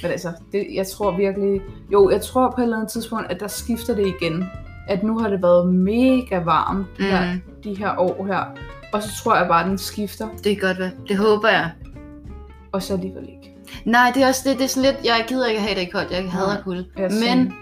[0.01, 1.61] Men altså, det, jeg tror virkelig...
[1.91, 4.45] Jo, jeg tror på et eller andet tidspunkt, at der skifter det igen.
[4.88, 7.05] At nu har det været mega varmt Mm.
[7.05, 8.43] her, de her år her.
[8.93, 10.91] Og så tror jeg bare, den skifter, Det kan godt være.
[11.07, 11.71] Det håber jeg.
[12.71, 13.55] og så alligevel ikke.
[13.85, 16.11] Nej, det er også det, det er sådan lidt, jeg gider ikke have det koldt,
[16.11, 16.85] jeg hader kulde.
[16.97, 17.53] Men,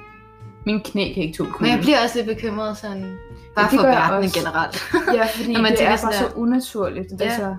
[0.65, 1.84] Min knæ kan ikke tåle men jeg kulde.
[1.86, 3.17] bliver også lidt bekymret sådan,
[3.55, 4.82] bare det for verden generelt.
[5.15, 7.07] Ja, fordi Når man det er bare der- så unaturligt.
[7.19, 7.25] Ja.
[7.25, 7.55] Altså,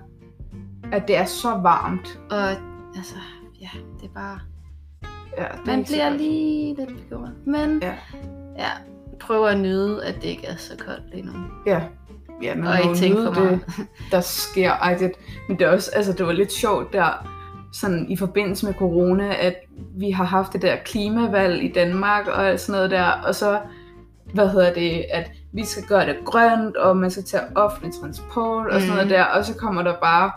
[0.93, 2.19] at det er så varmt.
[2.31, 2.49] Og
[2.97, 3.15] altså,
[3.61, 3.69] ja,
[4.01, 4.39] det er bare,
[5.39, 6.21] Ja, det man bliver godt.
[6.21, 7.33] lige lidt bekymret.
[7.47, 7.93] Men Ja.
[8.59, 8.69] ja,
[9.21, 11.33] prøver at nyde, at det ikke er så koldt lige nu.
[11.67, 11.81] Ja.
[12.43, 13.61] Ja, man Og ikke tænke for meget.
[13.77, 14.71] det, der sker.
[14.73, 15.13] Ej, det,
[15.49, 17.27] men det er også, altså det var lidt sjovt der,
[17.73, 19.55] sådan i forbindelse med corona, at
[19.99, 23.59] vi har haft det der klimavalg i Danmark og sådan noget der, og så,
[24.35, 28.67] hvad hedder det, at vi skal gøre det grønt, og man skal tage offentlig transport
[28.67, 28.95] og sådan Mhm.
[28.97, 30.31] noget der, og så kommer der bare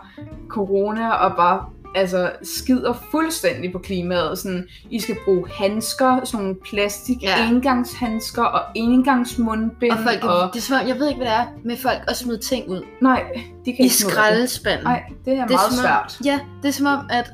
[0.48, 1.64] corona og bare
[1.96, 4.38] altså skider fuldstændig på klimaet.
[4.38, 7.48] Sådan, I skal bruge handsker, sådan nogle plastik Ja.
[7.48, 9.92] engangshandsker og engangsmundbind.
[9.92, 11.98] Og folk, og, det er som om, jeg ved ikke, hvad det er med folk
[12.08, 12.82] at smide ting ud.
[13.02, 13.22] nej,
[13.64, 13.92] de kan I ikke det.
[13.92, 14.84] skraldespanden.
[14.84, 16.18] Nej, det er det er meget som om, svært.
[16.24, 17.32] Ja, det er som om, at,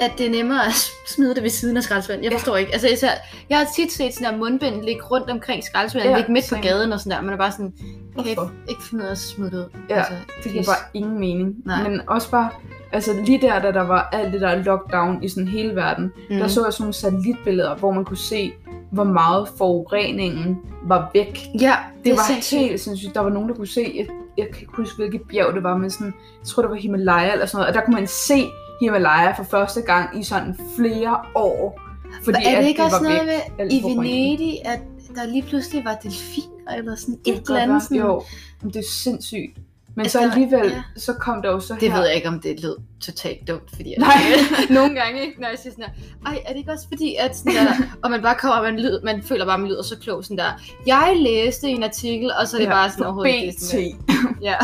[0.00, 0.72] at det er nemmere at
[1.06, 2.24] smide det ved siden af skraldespanden.
[2.24, 2.36] Jeg Ja.
[2.38, 2.72] forstår ikke.
[2.72, 3.08] Altså, især,
[3.50, 6.44] jeg har tit set sådan der mundbind ligge rundt omkring skraldespanden, Ja, ja, ligge midt
[6.44, 6.62] på same.
[6.62, 7.22] gaden og sådan der.
[7.24, 7.72] Man er bare sådan,
[8.16, 8.52] kan I Hvorfor?
[8.68, 9.64] ikke finde ud af at smide det ud?
[9.90, 10.12] Ja, altså,
[10.44, 11.54] Det giver bare ingen mening.
[11.66, 11.88] Nej.
[11.88, 12.50] Men også bare,
[12.92, 16.36] altså lige der, da der var alt det der lockdown i sådan hele verden, mm.
[16.36, 18.52] Der så jeg sådan nogle satellitbilleder, hvor man kunne se,
[18.92, 21.40] hvor meget forureningen var væk.
[21.60, 22.60] Ja, Det, det var sindssygt.
[22.60, 23.14] helt sindssygt.
[23.14, 24.06] Der var nogen, der kunne se, jeg,
[24.38, 27.32] jeg kan ikke huske, hvilket bjerg det var, men sådan, jeg tror, det var Himalaya
[27.32, 28.44] eller sådan noget, og der kunne man se
[28.80, 31.80] Himalaya for første gang i sådan flere år.
[32.24, 33.58] Fordi er at det ikke også var noget væk.
[33.58, 33.82] med i.
[33.84, 34.80] Venedig, at
[35.14, 37.82] der lige pludselig var delfiner eller sådan Det et eller andet?
[37.82, 37.96] Sådan.
[37.96, 38.22] Jo,
[38.62, 39.56] det er sindssygt.
[39.96, 40.82] Men Altså, så alligevel, ja.
[40.96, 41.98] så kom der jo så Det her...
[41.98, 44.10] ved jeg ikke, om det lød totalt dumt, fordi at, Nej.
[44.70, 47.36] nogle gange, ikke, når jeg siger sådan der, ej, er det ikke også fordi, at
[47.36, 47.72] sådan der,
[48.04, 50.24] og man bare kommer, og man, lyd, man føler bare, at man lyder så klog,
[50.24, 50.50] sådan der,
[50.86, 53.62] jeg læste en artikel, og så er det Ja, bare sådan overhovedet det, BT.
[53.62, 53.92] sådan,
[54.48, 54.54] ja.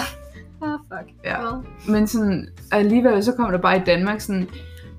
[0.64, 1.14] Ah, fuck.
[1.24, 1.42] Ja.
[1.42, 1.64] Well.
[1.88, 4.48] Men sådan, alligevel så kom der bare i Danmark sådan,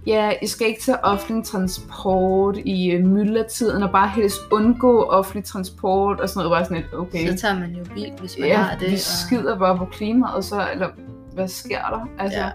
[0.08, 5.44] ja, I skal ikke tage offentlig transport i øh, myldretiden, og bare helst undgå offentlig
[5.44, 7.30] transport, og sådan noget, bare sådan lidt, okay.
[7.30, 8.88] Så tager man jo bil, hvis man ja, har det.
[8.90, 9.00] vi og...
[9.00, 10.88] skider bare på klimaet, så, eller
[11.34, 12.10] hvad sker der?
[12.20, 12.50] Altså, Ja.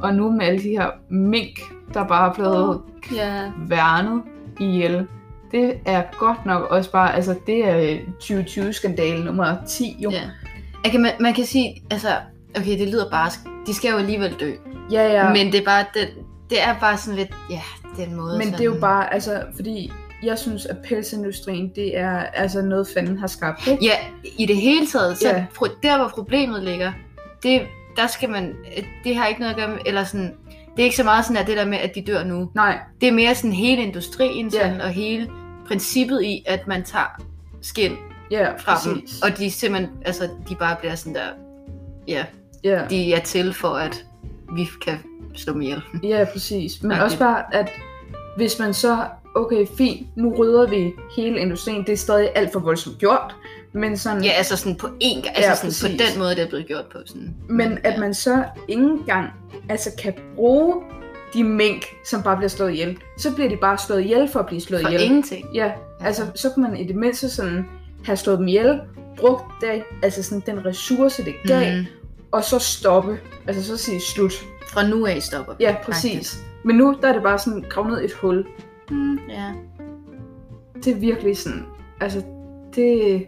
[0.00, 1.58] Og nu med alle de her mink,
[1.94, 2.80] der bare er blevet
[3.14, 4.22] Ja, værnet
[4.60, 5.06] ihjel,
[5.52, 10.10] det er godt nok også bare, altså det er 2020-skandale nummer 10 jo.
[10.10, 10.22] ja.
[10.86, 12.08] Okay, man, man kan sige, altså,
[12.56, 13.30] okay, det lyder bare,
[13.66, 14.52] de skal jo alligevel dø.
[14.90, 15.02] ja.
[15.06, 15.12] ja.
[15.12, 15.28] Ja.
[15.32, 16.08] Men det er bare, det,
[16.50, 17.60] det er bare sådan lidt, ja,
[17.96, 18.38] den måde.
[18.38, 19.92] Men sådan, det er jo bare, altså, fordi
[20.22, 23.84] jeg synes, at pelsindustrien, det er altså noget, fanden har skabt, ikke?
[23.84, 23.92] Ja,
[24.38, 25.44] i det hele taget, så Ja.
[25.82, 26.92] der hvor problemet ligger,
[27.42, 27.62] det,
[27.96, 28.54] der skal man,
[29.04, 30.34] det har ikke noget at gøre med, eller sådan,
[30.76, 32.50] det er ikke så meget sådan, at det der med, at de dør nu.
[32.54, 34.60] Nej, Det er mere sådan hele industrien Ja.
[34.62, 35.30] sådan, og hele
[35.68, 37.22] princippet i, at man tager
[37.62, 37.92] skin
[38.30, 39.22] ja, fra dem, præcis.
[39.22, 41.26] og de simpelthen, altså, de bare bliver sådan der,
[42.08, 42.24] ja,
[42.64, 44.04] Ja, de er til for, at
[44.56, 44.94] vi kan
[45.34, 45.82] slå dem ihjel.
[46.02, 46.82] ja, præcis.
[46.82, 47.04] Men Agtigt.
[47.04, 47.68] også bare, at
[48.36, 48.98] hvis man så,
[49.36, 53.36] okay, fint, nu rydder vi hele industrien, det er stadig alt for voldsomt gjort,
[53.72, 56.42] men sådan, Ja, altså sådan på én gang, altså Ja, sådan på den måde, det
[56.42, 56.98] er blevet gjort på.
[57.06, 57.34] Sådan.
[57.48, 58.00] men at ja.
[58.00, 59.30] man så ikke engang
[59.68, 60.74] altså, kan bruge
[61.34, 64.46] de mink, som bare bliver slået ihjel, så bliver de bare slået ihjel for at
[64.46, 65.02] blive slået For ihjel.
[65.04, 65.46] ingenting.
[65.54, 67.64] Ja, altså så kan man i det mindste sådan
[68.04, 68.80] have slået dem ihjel,
[69.16, 71.86] brugt det, altså sådan den ressource, det gav, mm.
[72.32, 73.20] Og så stoppe.
[73.46, 74.32] Altså så sige slut.
[74.72, 75.64] Fra nu af stopper vi.
[75.64, 76.38] Ja, præcis.
[76.64, 78.46] Men nu der er det bare sådan gravet ned et hul.
[78.90, 79.52] Mm, ja.
[80.84, 81.64] Det er virkelig sådan,
[82.00, 82.22] altså
[82.74, 83.26] det...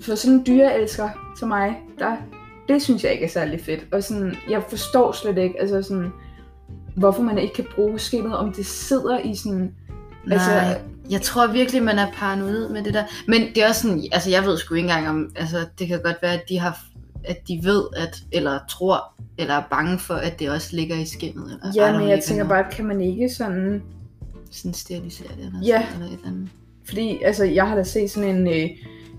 [0.00, 2.16] For sådan en dyreelsker som mig, der,
[2.68, 3.86] det synes jeg ikke er særlig fedt.
[3.92, 6.12] Og sådan, jeg forstår slet ikke, altså sådan,
[6.96, 9.74] hvorfor man ikke kan bruge skinnet, om det sidder i sådan...
[10.26, 10.78] Nej, Altså- altså,
[11.10, 13.04] jeg tror virkelig, man er paranoid med det der.
[13.28, 16.02] Men det er også sådan, altså jeg ved sgu ikke engang om, altså det kan
[16.02, 16.78] godt være, at de har
[17.24, 21.04] at de ved, at, eller tror, eller er bange for, at det også ligger i
[21.04, 21.44] skinnet.
[21.44, 22.64] Eller, Ja, men jeg tænker noget.
[22.64, 23.82] bare, kan man ikke sådan...
[24.50, 25.82] Sådan sterilisere det, eller, Ja.
[25.90, 26.48] sådan, eller et eller andet.
[26.88, 28.70] Fordi, altså, jeg har da set sådan en, øh,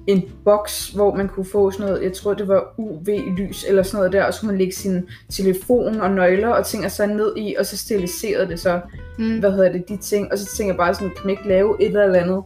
[0.08, 3.98] en boks, hvor man kunne få sådan noget, jeg tror det var UV-lys eller sådan
[3.98, 7.06] noget der, og så kunne man lægge sin telefon og nøgler og ting og så
[7.06, 8.82] ned i, og så steriliserede det så,
[9.18, 9.40] Mm.
[9.40, 11.82] hvad hedder det, de ting, og så tænker jeg bare sådan, kan man ikke lave
[11.82, 12.44] et eller andet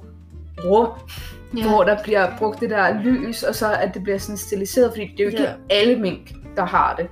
[0.66, 0.88] rum,
[1.57, 1.67] ja.
[1.69, 5.03] hvor der bliver brugt det der lys, og så at det bliver sådan stiliseret, fordi
[5.17, 5.53] det er jo ikke Ja.
[5.69, 7.07] alle mink, der har det.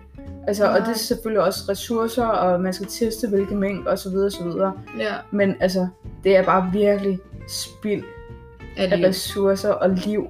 [0.48, 0.80] Altså, og Nej.
[0.80, 4.32] det er selvfølgelig også ressourcer, og man skal teste hvilke mink, og så videre, og
[4.32, 4.74] så videre.
[5.00, 5.14] ja.
[5.32, 5.88] Men altså,
[6.24, 8.04] det er bare virkelig spild
[8.78, 10.28] af det ressourcer og liv.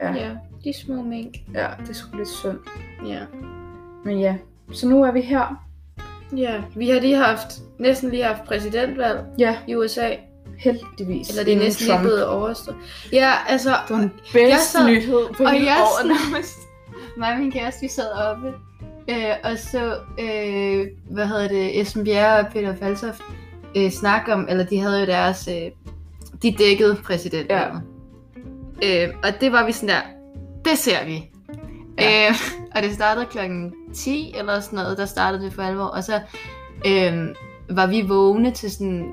[0.00, 0.24] Ja, ja.
[0.26, 0.30] Ja,
[0.64, 1.36] de små mink.
[1.54, 2.58] ja det er sgu lidt synd.
[3.06, 3.20] Ja.
[4.04, 4.36] Men ja,
[4.72, 5.64] så nu er vi her.
[6.36, 10.08] Ja, vi har lige haft, næsten lige haft præsidentvalg Ja, i USA.
[10.64, 11.28] Heldigvis.
[11.28, 12.76] Eller det er næsten lige blevet overstået.
[13.12, 16.56] Ja, altså, Det var den bedste sad- nyhed på og hele jeg året nærmest.
[17.18, 18.48] mig og min kæreste, vi sad oppe,
[19.08, 23.20] øh, og så, øh, hvad hedder det, Esben Bjerre og Peter Falsoft
[23.76, 25.70] øh, snakke om, eller de havde jo deres, øh,
[26.42, 27.82] de dækkede præsidentvalget.
[28.82, 29.06] Ja.
[29.06, 30.00] Øh, og det var vi sådan der,
[30.70, 31.24] det ser vi.
[31.98, 32.28] Ja.
[32.28, 32.34] Øh,
[32.74, 36.20] og det startede klokken 10 eller sådan noget, der startede det for alvor, og så
[36.86, 37.28] øh,
[37.76, 39.12] var vi vågne til sådan,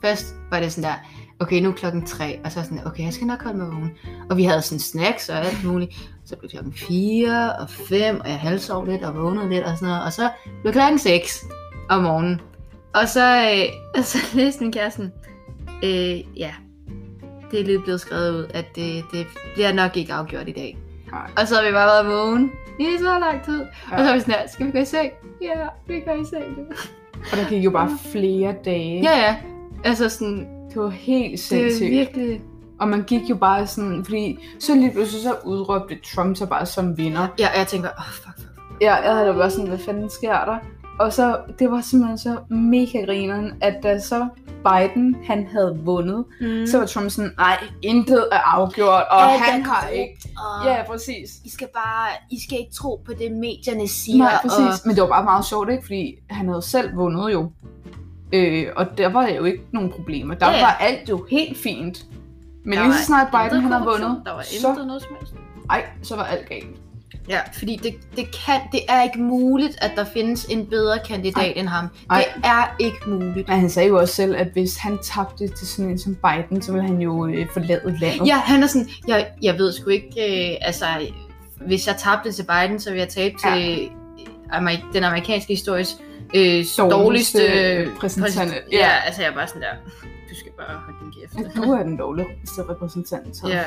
[0.00, 0.96] først var det sådan der,
[1.40, 3.90] okay, nu er klokken 3, og så sådan, okay, jeg skal nok holde mig vågen.
[4.30, 6.10] Og vi havde sådan snacks og alt muligt.
[6.24, 9.88] Så blev klokken 4 og 5, og jeg halvsov lidt og vågnede lidt og sådan
[9.88, 10.04] noget.
[10.04, 10.30] Og så
[10.62, 11.44] blev klokken 6
[11.88, 12.40] om morgenen.
[12.94, 13.42] Og så,
[13.96, 15.12] øh, så læste min kæresten,
[15.84, 16.54] øh, ja,
[17.50, 20.78] det er lige blevet skrevet ud, at det, det bliver nok ikke afgjort i dag.
[21.12, 21.30] Nej.
[21.36, 23.60] Og så har vi bare været vågen i så lang tid.
[23.60, 23.96] Ja.
[23.96, 25.12] Og så var vi sådan her, skal vi gå i seng?
[25.42, 25.54] Ja,
[25.86, 26.58] vi går i seng.
[26.58, 26.64] nu."
[27.32, 29.02] Og der gik jo bare flere dage.
[29.02, 29.36] Ja, ja.
[29.84, 31.90] Altså sådan, Det var helt det er sindssygt.
[31.90, 32.40] virkelig...
[32.80, 36.66] Og man gik jo bare sådan, fordi så lige pludselig så udråbte Trump sig bare
[36.66, 37.26] som vinder.
[37.38, 38.48] Ja, jeg tænker, åh, oh, fuck, fuck.
[38.80, 40.56] Ja, jeg havde da bare sådan, hvad fanden sker der?
[41.00, 46.24] Og så, det var simpelthen så mega grineren, at da så Biden, han havde vundet,
[46.40, 46.66] Mm.
[46.66, 50.28] så var Trump sådan, nej, intet er afgjort, og Alt er han har korrupt, ikke...
[50.38, 51.30] og Ja, præcis.
[51.44, 54.18] I skal bare, I skal ikke tro på det, medierne siger.
[54.18, 54.58] Nej, præcis.
[54.58, 55.82] Og, Men det var bare meget sjovt, ikke?
[55.82, 57.50] Fordi han havde selv vundet jo.
[58.32, 60.34] Øh, og der var jo ikke nogen problemer.
[60.34, 60.60] Der ja.
[60.60, 62.04] var alt jo helt fint.
[62.64, 65.10] Men Der lige så snart Biden han korruption, vundet, Der var så, intet noget som
[65.18, 65.34] helst.
[65.70, 66.66] ej, så var alt galt.
[67.28, 71.44] Ja, fordi det, det, kan, det er ikke muligt, at der findes en bedre kandidat
[71.44, 71.52] Ej.
[71.56, 71.86] end ham.
[72.10, 72.24] Ej.
[72.36, 73.48] Det er ikke muligt.
[73.48, 76.62] Men han sagde jo også selv, at hvis han tabte til sådan en som Biden,
[76.62, 78.26] så ville han jo øh, forlade landet.
[78.26, 80.06] Ja, han er sådan, jeg, jeg ved sgu ikke,
[80.52, 80.84] øh, altså,
[81.66, 83.54] hvis jeg tabte til Biden, så vil jeg tabe Ja.
[83.56, 83.88] til
[84.52, 85.96] Amer- den amerikanske historis
[86.34, 87.40] øh, Dårligste dårligste
[87.94, 88.52] repræsentant.
[88.72, 88.78] Ja.
[88.78, 88.88] Ja.
[89.06, 89.74] altså jeg er bare sådan der,
[90.30, 91.56] du skal bare holde din kæft.
[91.56, 93.36] Du er den dårligste repræsentant.
[93.36, 93.48] Så.
[93.48, 93.62] Ja.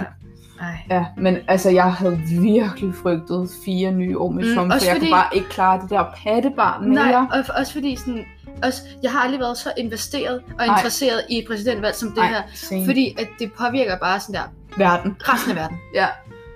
[0.62, 0.78] Ej.
[0.90, 1.06] ja.
[1.18, 5.00] Men altså, jeg havde virkelig frygtet fire nye år med Mm, Trump, for jeg fordi-
[5.00, 7.12] kunne bare ikke klare det der pattebarn mere.
[7.12, 8.26] Nej, og også fordi sådan,
[8.64, 12.28] også, jeg har aldrig været så investeret og interesseret i et præsidentvalg som det Nej,
[12.28, 12.42] her.
[12.54, 12.86] same.
[12.86, 14.48] Fordi at det påvirker bare sådan der
[14.78, 15.16] Verden.
[15.22, 15.78] resten af verden.
[15.96, 16.08] Ja.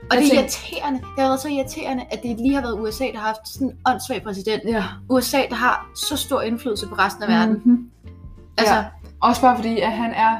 [0.10, 1.00] Og Jeg det er tænker- irriterende.
[1.00, 3.68] Det har været så irriterende, at det lige har været USA, der har haft sådan
[3.68, 4.62] en åndssvag præsident.
[4.66, 4.84] Ja.
[5.10, 7.54] USA, der har så stor indflydelse på resten af verden.
[7.54, 7.90] Mm-hmm.
[8.58, 8.84] Altså, Ja.
[9.22, 10.38] Også bare fordi, at han er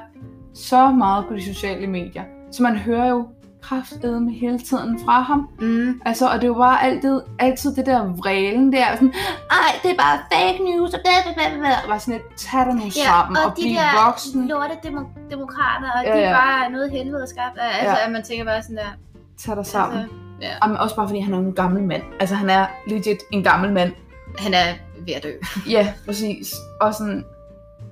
[0.54, 2.24] så meget på de sociale medier.
[2.52, 3.28] Så man hører jo
[3.62, 5.50] kraftedeme hele tiden fra ham.
[5.62, 9.14] mm, Altså, og det er jo bare altid, altid det der vrælen der, sådan,
[9.52, 11.70] ej, det er bare fake news, og bla bla bla bla.
[11.84, 16.04] Og bare sådan et, tag dig nu sammen, og, blive voksen, lorte demo- demokrater, og
[16.06, 16.36] Ja, de er ja.
[16.40, 17.58] bare noget helvede skabt.
[17.62, 18.06] Altså, Ja.
[18.06, 18.92] at man tænker bare sådan der...
[19.40, 20.00] tag dig sammen.
[20.00, 20.52] Altså, ja.
[20.62, 22.04] Og men også bare fordi, han er en gammel mand.
[22.20, 23.92] Altså, han er legit en gammel mand.
[24.38, 24.74] Han er
[25.06, 25.32] ved at dø.
[25.76, 26.54] Ja, præcis.
[26.82, 27.26] Og sådan,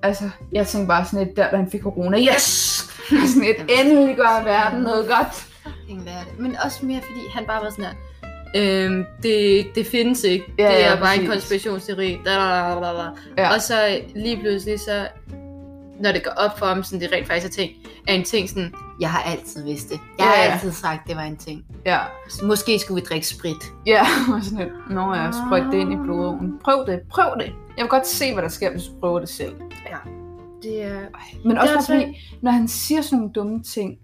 [0.04, 2.44] altså, jeg tænkte bare sådan et, der, da han fik corona, yes!
[3.10, 5.48] sådan et, endelig gør verden noget godt.
[6.40, 7.94] Men også mere, fordi han bare var sådan her...
[8.56, 10.46] Øhm, det, det findes ikke.
[10.58, 11.30] Ja, det er ja, bare en præcis.
[11.30, 12.20] konspirationsteori.
[12.26, 13.10] Da, da, da, da, da.
[13.38, 13.54] Ja.
[13.54, 15.08] Og så lige pludselig så,
[16.00, 17.72] når det går op for ham, sådan det rent faktisk er ting,
[18.08, 20.00] er en ting sådan, jeg har altid vidst det.
[20.18, 20.52] Jeg har Ja, ja.
[20.54, 21.66] altid sagt, det var en ting.
[21.86, 23.74] Ja, Så måske skulle vi drikke sprit.
[23.86, 24.02] ja,
[24.36, 26.54] og sådan et, nå ja, sprøjt det ind i blodåen.
[26.64, 27.46] Prøv det, prøv det.
[27.78, 29.56] Jeg vil godt se, hvad der sker, hvis du prøver det selv.
[30.64, 31.00] Det er...
[31.46, 33.98] Men også er bare også fordi, når han siger sådan nogle dumme ting,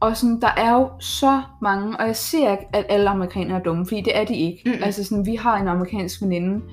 [0.00, 3.62] og sådan, der er jo så mange, og jeg siger ikke, at alle amerikanere er
[3.62, 4.62] dumme, fordi det er de ikke.
[4.66, 4.82] Mm-mm.
[4.82, 6.64] Altså sådan, vi har en amerikansk veninde,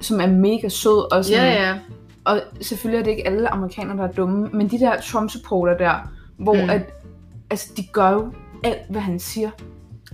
[0.00, 1.78] som er mega sød, og sådan, Ja, ja.
[2.24, 5.94] og selvfølgelig er det ikke alle amerikanere, der er dumme, men de der Trump-supporter der,
[6.40, 6.70] hvor Mm.
[6.70, 6.82] at,
[7.50, 8.32] altså, de gør jo
[8.64, 9.50] alt, hvad han siger.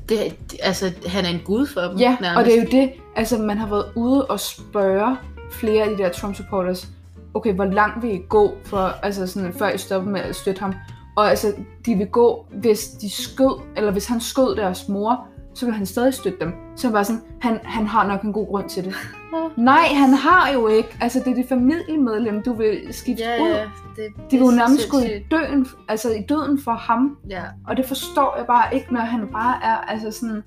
[0.08, 0.18] Det,
[0.50, 1.96] det, altså, han er en gud for dem.
[1.98, 2.38] Ja, nærmest.
[2.38, 5.16] og det er jo det, altså man har været ude og spørge
[5.50, 6.88] flere af de der Trump-supporters,
[7.34, 10.60] okay, hvor langt vil I gå, for, altså sådan, før I stopper med at støtte
[10.60, 10.74] ham?
[11.16, 11.52] Og altså,
[11.86, 15.86] de vil gå, hvis de skød, eller hvis han skød deres mor, så vil han
[15.86, 16.52] stadig støtte dem.
[16.76, 18.94] Så var sådan, han, han har nok en god grund til det.
[19.56, 20.88] Nej, han har jo ikke.
[21.00, 23.48] Altså, det er det familiemedlem, du vil skifte Ja, ud.
[23.48, 23.62] ja.
[23.96, 27.18] Det, De vil jo nærmest gå i døden, altså i døden for ham.
[27.30, 27.42] Ja.
[27.68, 30.42] Og det forstår jeg bare ikke, når han bare er altså sådan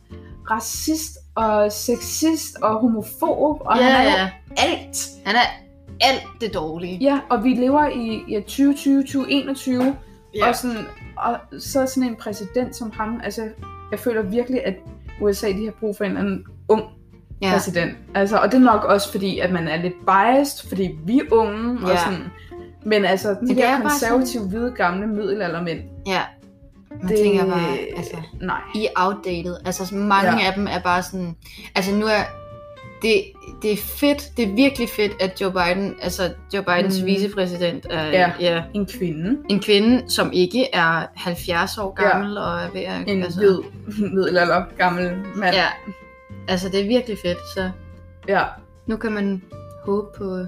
[0.51, 4.29] racist og sexist og homofob, og ja, han er ja.
[4.57, 4.97] alt.
[5.25, 5.39] Han er
[6.01, 6.97] alt det dårlige.
[7.01, 9.95] Ja, og vi lever i ja, 2020, 2021,
[10.35, 10.47] Ja.
[10.49, 10.77] og, sådan,
[11.17, 13.41] og så sådan en præsident som ham, altså
[13.91, 14.73] jeg føler virkelig, at
[15.21, 16.83] USA de har brug for en eller anden ung
[17.41, 17.51] ja.
[17.51, 17.91] præsident.
[18.15, 21.33] Altså, og det er nok også fordi, at man er lidt biased, fordi vi er
[21.33, 21.97] unge, og Ja.
[21.97, 22.23] sådan,
[22.85, 26.21] men altså, de det der er konservative, hvide, gamle middelaldermænd, ja.
[27.01, 28.61] Man det, tænker bare, altså, nej.
[28.75, 29.55] I er outdated.
[29.65, 30.47] Altså så mange ja.
[30.47, 31.35] af dem er bare sådan,
[31.75, 32.23] altså nu er,
[33.01, 33.23] det,
[33.61, 36.23] det er fedt, det er virkelig fedt, at Joe Biden, altså
[36.53, 37.05] Joe Bidens Mm.
[37.05, 38.31] vicepræsident er Ja.
[38.39, 42.07] ja, En kvinde, en kvinde, som ikke er 70 år Ja.
[42.09, 43.07] gammel og er ved at...
[43.07, 43.59] en altså, hvid
[44.09, 45.55] middelalder gammel mand.
[45.55, 45.65] Ja,
[46.47, 47.71] altså det er virkelig fedt, så
[48.27, 48.43] ja.
[48.87, 49.41] nu kan man
[49.85, 50.45] håbe på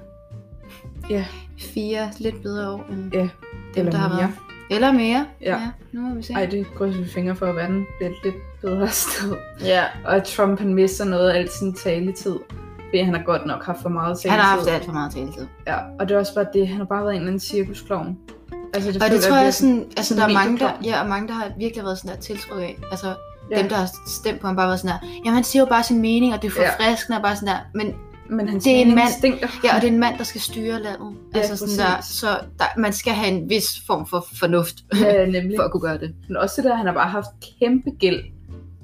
[1.09, 1.25] Ja.
[1.59, 3.29] fire lidt bedre år end Ja, dem,
[3.75, 4.17] eller der har mere.
[4.17, 4.31] været.
[4.71, 5.25] Eller mere.
[5.41, 5.51] Ja.
[5.57, 6.33] ja nu må vi se.
[6.33, 9.35] Ej, det krydser vi fingre for, at verden bliver et lidt bedre sted.
[9.63, 9.83] Ja.
[10.05, 12.35] Og at Trump han mister noget af al sin taletid.
[12.89, 14.29] Fordi han har godt nok haft for meget taletid.
[14.29, 15.47] Han har haft alt for meget taletid.
[15.67, 16.67] Ja, og det er også bare det.
[16.67, 18.17] Han har bare været en eller anden cirkusklovn.
[18.73, 21.09] Altså, det Og det tror jeg virkelig- sådan, altså der er mange der, ja, og
[21.09, 22.77] mange der har virkelig været sådan der tiltrukket af.
[22.91, 23.55] Altså Ja.
[23.55, 23.61] ja.
[23.61, 25.83] dem der har stemt på ham bare været sådan der, jamen han siger jo bare
[25.83, 26.69] sin mening, og det er Ja.
[26.69, 27.95] forfriskende, og bare sådan der, men
[28.31, 29.09] Men hans det er en mand.
[29.17, 29.47] Stinker.
[29.63, 31.13] ja, og det er en mand, der skal styre landet.
[31.35, 32.27] Ja, altså sådan der, så
[32.59, 35.53] der, man skal have en vis form for fornuft, Ja, nemlig.
[35.59, 36.13] for at kunne gøre det.
[36.27, 37.27] Men også det der, han har bare haft
[37.59, 38.23] kæmpe gæld.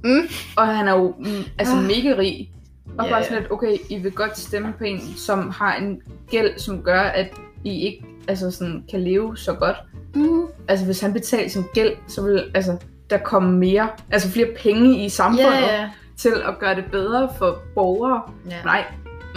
[0.04, 0.22] Mm.
[0.58, 1.26] Og han er jo mm,
[1.60, 1.84] altså Ah.
[1.84, 2.52] mega rig.
[2.98, 6.02] Og Ja, bare sådan lidt, okay, I vil godt stemme på en, som har en
[6.30, 7.28] gæld, som gør, at
[7.64, 9.76] I ikke altså sådan, kan leve så godt.
[10.16, 10.42] Mm.
[10.68, 12.78] Altså hvis han betaler sin gæld, så vil altså,
[13.10, 15.90] der komme mere, altså flere penge i samfundet ja.
[16.18, 18.22] til at gøre det bedre for borgere.
[18.50, 18.62] ja.
[18.64, 18.84] Nej.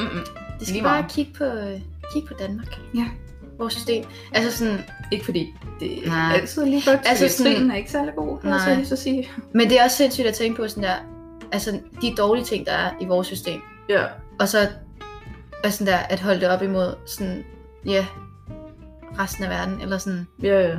[0.01, 0.11] Mm-mm.
[0.19, 0.25] Det
[0.59, 1.03] lige skal meget.
[1.03, 1.81] bare kigge på, øh,
[2.15, 2.79] kigge på Danmark.
[2.95, 3.05] Ja.
[3.59, 4.05] Vores system.
[4.33, 4.79] Altså sådan,
[5.13, 6.35] Ikke fordi det er Nej.
[6.35, 6.99] altid lige godt.
[7.07, 8.69] Altså Altså, sådan- er ikke særlig god, kan jeg Nej.
[8.69, 9.29] så lige så sige.
[9.55, 10.95] men det er også sindssygt at tænke på sådan der,
[11.53, 13.61] altså de dårlige ting, der er i vores system.
[13.89, 14.05] Ja.
[14.41, 14.69] Og så
[15.65, 17.45] og sådan der, at holde det op imod sådan,
[17.87, 18.07] ja,
[19.19, 20.77] resten af verden, eller sådan Ja, ja.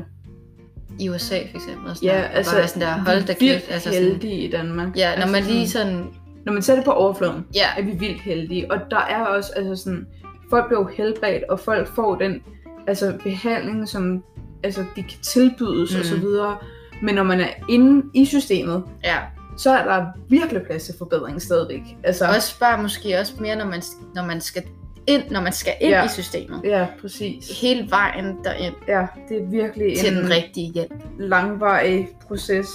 [1.00, 1.90] i USA for eksempel.
[1.90, 3.68] Og sådan Ja, der, altså, bare være sådan der, hold da vi er kæft.
[3.68, 4.98] vildt Altså sådan, heldige i Danmark.
[4.98, 6.08] ja, når altså, man lige sådan,
[6.46, 8.72] Når man ser det på overfladen, ja, er vi vildt heldige.
[8.72, 10.08] Og der er også, altså sådan,
[10.50, 12.42] folk bliver jo helbredt, og folk får den
[12.88, 14.24] altså, behandling, som
[14.64, 16.00] altså, de kan tilbydes Mm.
[16.00, 16.58] og så videre.
[17.04, 19.18] Men når man er inde i systemet, ja.
[19.58, 21.82] så er der virkelig plads til forbedring stadigvæk.
[22.04, 23.82] Altså, Også bare måske også mere, når man,
[24.16, 24.64] når man skal
[25.08, 26.06] ind, når man skal ind Ja.
[26.06, 26.62] i systemet.
[26.64, 27.62] Ja, præcis.
[27.62, 30.92] Hele vejen derind Ja, det er virkelig til en den rigtige hjælp.
[31.20, 32.68] langvarig proces.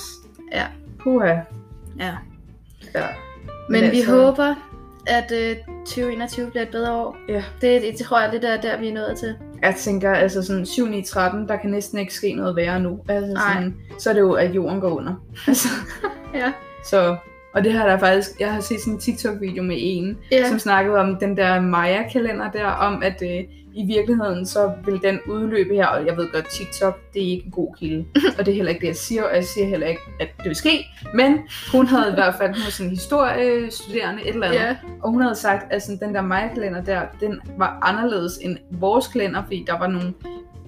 [0.53, 0.65] Ja.
[0.99, 1.35] Puha.
[1.99, 2.15] Ja.
[2.95, 3.07] Ja.
[3.69, 4.55] Men, Men vi altså- håber,
[5.07, 5.57] at øh,
[5.87, 7.17] 2021 bliver et bedre år.
[7.29, 7.45] Ja.
[7.61, 9.35] Det, det tror jeg, det er der, vi er nået til.
[9.63, 12.99] Jeg tænker, altså sådan 7 9 13, der kan næsten ikke ske noget værre nu.
[13.09, 15.15] Altså sådan, så er det jo, at jorden går under.
[15.49, 15.69] Altså,
[16.35, 16.53] Ja.
[16.85, 17.17] så,
[17.55, 20.49] og det har der faktisk, jeg har set sådan en TikTok-video med en, Ja.
[20.49, 23.45] som snakkede om den der Maya-kalender der, om at øh,
[23.77, 27.45] i virkeligheden, så vil den udløbe her, og jeg ved godt, TikTok, det er ikke
[27.47, 28.05] en god kilde,
[28.39, 30.45] og det er heller ikke det, jeg siger, og jeg siger heller ikke, at det
[30.47, 31.39] vil ske, men
[31.73, 34.77] hun havde i hvert fald, hun var sådan en historiestuderende, et eller andet, Ja.
[35.03, 39.07] og hun havde sagt, at sådan, den der Maya-kalender der, den var anderledes end vores
[39.07, 40.15] kalender, fordi der var nogle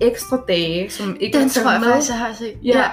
[0.01, 1.89] ekstra dage, som ikke Den var tror jeg med.
[1.89, 2.55] faktisk, jeg har set.
[2.65, 2.85] Ja.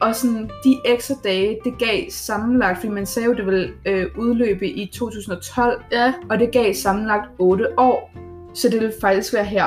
[0.00, 4.06] Og sådan, de ekstra dage, det gav sammenlagt, fordi man sagde jo, det ville øh,
[4.18, 6.12] udløbe i 2012, Ja.
[6.30, 8.12] og det gav sammenlagt 8 år.
[8.54, 9.66] Så det ville faktisk være her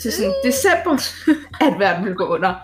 [0.00, 0.92] til sådan december,
[1.66, 2.54] at verden ville gå under.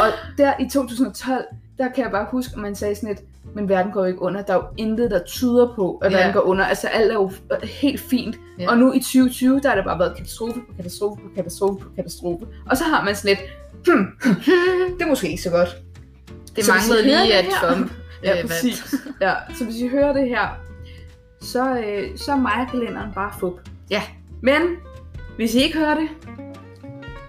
[0.00, 0.06] Og
[0.38, 1.44] der i 2012,
[1.78, 3.18] der kan jeg bare huske, at man sagde sådan et,
[3.54, 4.42] men verden går jo ikke under.
[4.42, 6.64] Der er jo intet, der tyder på, at verden går under.
[6.64, 8.36] Altså alt er jo helt fint.
[8.58, 8.70] Ja.
[8.70, 11.90] Og nu i 2020, der har det bare været katastrofe på katastrofe på katastrofe på
[11.96, 12.46] katastrofe.
[12.70, 13.50] Og så har man sådan lidt,
[13.86, 14.06] hmm,
[14.98, 15.76] det er måske ikke så godt.
[16.56, 17.92] Det Så manglede lige, at Trump
[18.24, 18.94] Ja, øh, præcis.
[19.20, 20.48] Ja, så hvis I hører det her,
[21.40, 23.52] så, øh, så er Maja-kalenderen bare fup.
[23.90, 24.02] Ja.
[24.42, 24.62] Men
[25.36, 26.08] hvis I ikke hører det,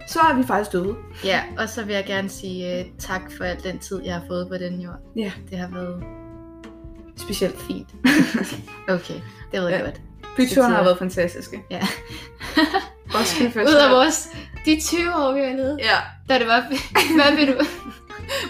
[0.07, 0.95] så er vi faktisk døde.
[1.23, 4.23] Ja, og så vil jeg gerne sige uh, tak for al den tid, jeg har
[4.27, 4.95] fået på den jord.
[5.15, 5.31] Ja.
[5.49, 6.03] Det har været
[7.17, 7.61] Specielt.
[7.61, 7.89] fint.
[8.89, 9.13] Okay,
[9.51, 9.85] det ved jeg Ja.
[9.85, 10.01] godt.
[10.37, 11.61] Byturene har været fantastiske.
[11.71, 11.81] Ja.
[13.15, 13.81] Roskilde Ud Festival.
[13.81, 14.29] af vores,
[14.65, 15.97] de 20 år, vi har levet, Ja.
[16.29, 16.61] da det var,
[17.15, 17.53] hvad vil du,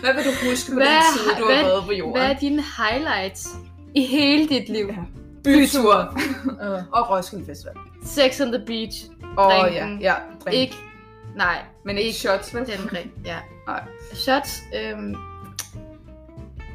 [0.01, 2.21] Hvad vil du huske på Hvad- den tid, du har hvad- været på jorden?
[2.21, 3.47] hvad er dine highlights
[3.95, 4.85] i hele dit liv?
[4.89, 4.95] Ja.
[5.45, 5.93] Bytur.
[6.97, 7.73] Og Roskilde Festival.
[8.05, 8.95] Sex on the beach,
[9.37, 10.01] Åh ja, Drinken.
[10.01, 10.13] ja.
[10.45, 10.55] Drink.
[10.55, 10.75] ikke,
[11.35, 12.65] nej, Men ikke ikke shots, vel?
[12.65, 13.37] den ring, ja.
[13.67, 13.83] Nej.
[14.13, 15.15] Shots, øhm,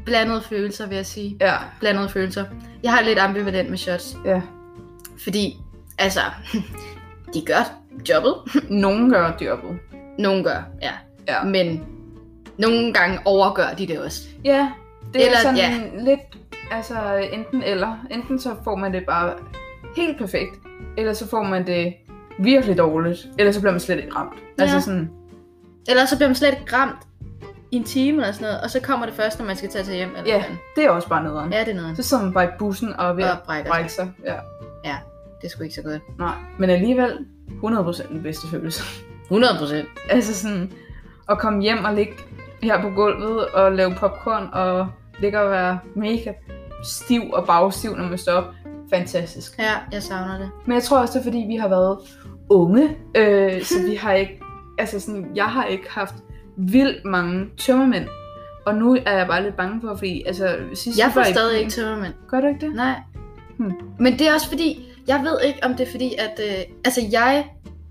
[0.04, 1.36] blandede følelser, vil jeg sige.
[1.40, 2.44] Ja, Blandede følelser.
[2.82, 4.42] Jeg har lidt ambivalent med shots, ja.
[5.24, 5.56] fordi,
[5.98, 6.20] altså,
[7.34, 7.72] de gør
[8.08, 8.34] jobbet.
[8.84, 9.78] Nogen gør jobbet.
[10.18, 10.92] Nogle gør, ja.
[11.28, 11.44] Ja.
[11.44, 11.84] Men
[12.58, 14.22] nogle gange overgør de det også.
[14.44, 14.70] Ja,
[15.14, 15.80] det Eller- er sådan ja.
[16.04, 16.20] lidt,
[16.70, 17.96] altså enten eller.
[18.10, 19.34] Enten så får man det bare
[19.96, 20.58] helt perfekt,
[20.98, 21.94] eller så får man det
[22.38, 24.34] virkelig dårligt, eller så bliver man slet ikke ramt.
[24.58, 24.62] Ja.
[24.62, 25.10] Altså sådan,
[25.88, 26.98] Eller så bliver man slet ikke ramt
[27.70, 29.84] i en time eller sådan noget, og så kommer det først, når man skal tage
[29.84, 30.10] til hjem.
[30.16, 30.58] Eller ja, sådan.
[30.76, 31.52] det er også bare nederen.
[31.52, 31.96] Ja, det er noget.
[31.96, 34.12] Så sidder man bare i bussen og er ved Og at brækker brække sig.
[34.24, 34.36] Ja.
[35.40, 36.18] Det er sgu ikke så godt.
[36.18, 37.26] Nej, men alligevel
[37.64, 38.82] 100% den bedste følelse.
[39.22, 39.88] 100 procent.
[40.10, 40.72] altså sådan,
[41.30, 42.12] at komme hjem og ligge
[42.62, 44.88] her på gulvet og lave popcorn og
[45.20, 46.32] ligge og være mega
[46.84, 48.54] stiv og bagstiv, når man står op.
[48.90, 49.58] Fantastisk.
[49.58, 50.50] Ja, jeg savner det.
[50.66, 51.98] Men jeg tror også, det er fordi, vi har været
[52.48, 54.40] unge, øh, så vi har ikke,
[54.78, 56.14] altså sådan, jeg har ikke haft
[56.56, 58.06] vildt mange tømmermænd.
[58.66, 61.70] Og nu er jeg bare lidt bange for, fordi altså, sidst Jeg får stadig ikke
[61.70, 62.14] tømmermænd.
[62.28, 62.74] Gør du ikke det?
[62.74, 62.94] Nej.
[63.56, 63.72] Hmm.
[63.98, 67.00] Men det er også fordi, jeg ved ikke, om det er fordi, at øh, altså,
[67.12, 67.46] jeg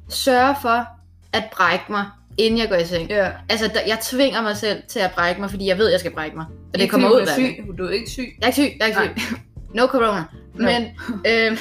[0.10, 0.86] sørger for
[1.34, 2.06] at brække mig,
[2.40, 3.10] inden jeg går i seng.
[3.10, 3.30] Ja.
[3.50, 6.00] Altså, der, jeg tvinger mig selv til at brække mig, fordi jeg ved, at jeg
[6.00, 6.46] skal brække mig.
[6.50, 7.30] Og det Ikke kommer ud gang.
[7.30, 7.78] syg.
[7.78, 8.28] Du er ikke syg.
[8.42, 9.36] Jeg er ikke syg, jeg er ikke syg.
[9.78, 10.24] no corona.
[10.56, 10.66] No.
[10.66, 10.84] Men
[11.28, 11.58] øh,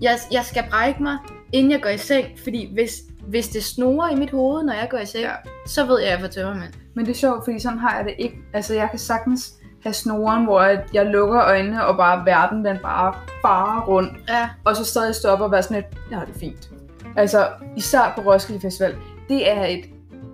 [0.00, 1.16] jeg, jeg skal brække mig,
[1.52, 2.94] inden jeg går i seng, fordi hvis,
[3.28, 5.30] hvis det snorer i mit hoved, når jeg går i seng, Ja.
[5.66, 6.72] så ved jeg, at jeg får tømmermænd.
[6.94, 8.36] Men det er sjovt, fordi sådan har jeg det ikke.
[8.54, 9.52] Altså, jeg kan sagtens
[9.82, 14.12] have snoren, hvor jeg- jeg lukker øjnene, og bare verden, den bare farer rundt.
[14.28, 14.48] Ja.
[14.64, 16.70] Og så stadig stoppe og være sådan lidt, ja, det er fint.
[17.16, 18.94] Altså, især på Roskilde Festival.
[19.28, 19.84] Det er et,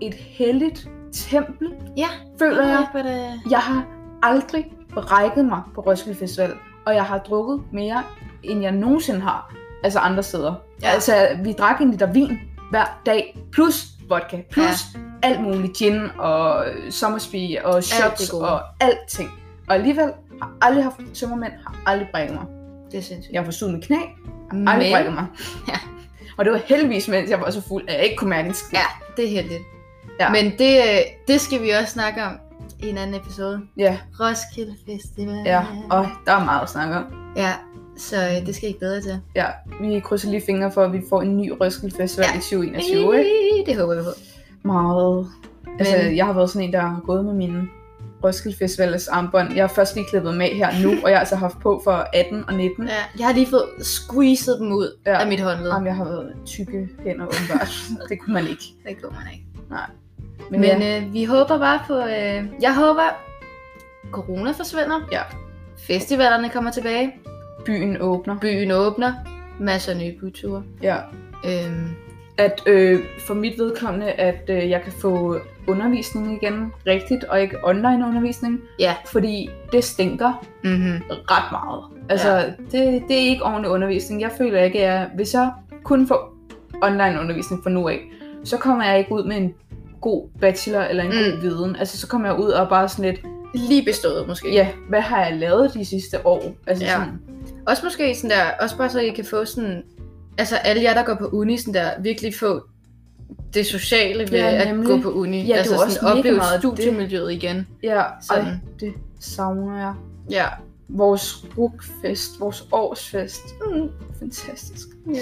[0.01, 2.86] et helligt tempel, Ja, føler jeg.
[2.92, 3.40] Hvad det...
[3.51, 3.84] Jeg har
[4.22, 6.53] aldrig brækket mig på Roskilde Festival,
[6.86, 8.03] og jeg har drukket mere,
[8.42, 9.55] end jeg nogensinde har.
[9.84, 10.55] Altså andre steder.
[10.82, 10.88] Ja.
[10.88, 12.38] Altså, vi drak en liter vin
[12.70, 15.28] hver dag, plus vodka, plus ja.
[15.28, 18.48] alt muligt gin og Sommersby og shots gode.
[18.51, 19.30] og alting.
[19.68, 22.44] Og alligevel har aldrig haft tømmermænd, har aldrig brækket mig.
[22.92, 23.32] Det er sindssygt.
[23.32, 25.26] Jeg har forstået mit knæ, har aldrig brækket mig.
[25.68, 25.74] Ja.
[26.38, 28.55] Og det var heldigvis, mens jeg var så fuld, at jeg ikke kunne mærke en
[28.55, 28.78] skid.
[28.78, 28.84] Ja,
[29.16, 29.61] det er heldigt.
[30.21, 30.31] Ja.
[30.31, 30.99] Men det, øh,
[31.29, 32.33] det skal vi også snakke om
[32.83, 33.61] i en anden episode.
[33.77, 35.43] Ja, Roskilde Festival.
[35.45, 35.62] ja.
[35.91, 37.05] Og der er meget at snakke om.
[37.37, 37.53] Ja,
[37.97, 39.21] så øh, det skal I bedre til.
[39.37, 39.47] Ja,
[39.81, 42.39] vi krydser lige fingre for, at vi får en ny Roskilde Festival ja.
[42.39, 43.71] I 2021, ikke?
[43.71, 44.11] Det håber vi på.
[44.62, 45.27] Meget.
[45.79, 47.68] Altså, Men- jeg har været sådan en, der har gået med mine
[48.25, 49.55] Roskilde Festivals armbånd.
[49.55, 52.07] Jeg har først lige klippet med her nu, og jeg har altså haft på for
[52.14, 52.87] 18 og 19.
[52.87, 55.21] Ja, jeg har lige fået squeezet dem ud Ja.
[55.21, 55.68] af mit håndled.
[55.73, 57.75] Jamen, jeg har været tykke hænder, åbenbart.
[58.09, 58.64] det kunne man ikke.
[58.89, 59.45] Det går man ikke.
[60.51, 61.94] Men, Men ja, øh, vi håber bare på...
[61.98, 63.03] Øh, jeg håber,
[64.11, 65.09] corona forsvinder.
[65.12, 65.22] Ja.
[65.78, 67.12] Festivalerne kommer tilbage.
[67.66, 68.38] byen åbner.
[68.38, 69.12] Byen åbner.
[69.59, 70.62] Masser af nye byture.
[70.82, 70.96] Ja.
[71.44, 71.88] Øhm,
[72.38, 75.38] At øh, for mit vedkommende, at øh, jeg kan få
[75.68, 78.61] undervisning igen rigtigt, og ikke online undervisning.
[78.78, 78.94] Ja.
[79.07, 81.03] Fordi det stinker mm-hmm.
[81.11, 81.84] ret meget.
[82.09, 82.44] Altså, ja.
[82.46, 84.20] det, det er ikke ordentlig undervisning.
[84.20, 85.51] Jeg føler ikke, at jeg, hvis jeg
[85.84, 86.34] kun får
[86.82, 88.01] online undervisning fra nu af,
[88.44, 89.55] så kommer jeg ikke ud med en
[90.01, 91.14] god bachelor eller en mm.
[91.16, 91.76] god viden.
[91.76, 93.20] Altså, så kommer jeg ud og bare sådan lidt,
[93.55, 94.53] Lige bestået måske.
[94.53, 96.55] ja, hvad har jeg lavet de sidste år?
[96.66, 96.90] Altså Ja.
[96.92, 97.18] sådan,
[97.66, 99.82] Også måske sådan der, også bare så I kan få sådan,
[100.38, 102.62] altså alle jer, der går på uni, sådan der, virkelig få
[103.55, 105.40] det sociale ved Ja, at gå på uni.
[105.46, 106.70] Ja, det altså jo også sådan opleve meget det.
[106.70, 107.66] studiemiljøet igen.
[107.82, 108.44] ja, Sådan.
[108.44, 109.94] ej, det savner jeg.
[110.30, 110.46] Ja.
[110.88, 113.42] Vores rukfest, vores årsfest.
[113.74, 113.88] Mm,
[114.18, 114.86] fantastisk.
[115.14, 115.20] ja.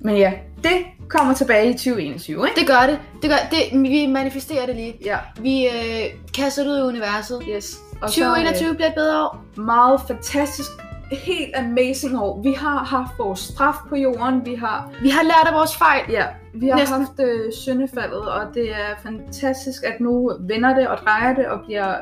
[0.00, 0.32] Men ja,
[0.64, 0.72] det
[1.08, 2.60] kommer tilbage i 2021, ikke?
[2.60, 2.98] Det gør det.
[3.22, 3.82] Det gør det.
[3.82, 4.94] Vi manifesterer det lige.
[5.04, 6.04] Ja, Vi øh,
[6.36, 7.42] kaster det ud i universet.
[7.48, 7.78] yes.
[8.02, 9.44] Og så, 2021 bliver et bedre år.
[9.58, 10.70] øh, meget fantastisk,
[11.12, 12.42] helt amazing år.
[12.42, 16.02] Vi har haft vores straf på jorden, vi har, Vi har lært af vores fejl.
[16.10, 16.24] ja,
[16.54, 16.98] vi har Næsten.
[16.98, 21.60] haft øh, syndefaldet, og det er fantastisk, at nu vender det og drejer det og
[21.66, 21.94] bliver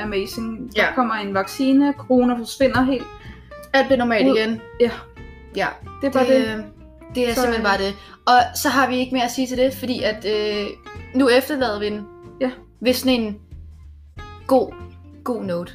[0.00, 0.70] amazing.
[0.76, 0.94] Der Ja.
[0.94, 3.04] kommer en vaccine, corona forsvinder helt.
[3.72, 4.36] Alt bliver normalt Ud.
[4.36, 4.60] igen.
[4.80, 4.90] Ja.
[5.56, 5.66] Ja.
[6.00, 6.46] Det er bare det.
[6.48, 6.64] det,
[7.14, 7.94] det er Så, simpelthen bare det.
[8.26, 10.66] Og så har vi ikke mere at sige til det, fordi at øh,
[11.14, 12.06] nu efterlader vi den.
[12.40, 12.50] Ja.
[12.80, 13.38] Ved sådan en
[14.46, 14.72] god,
[15.24, 15.72] god note.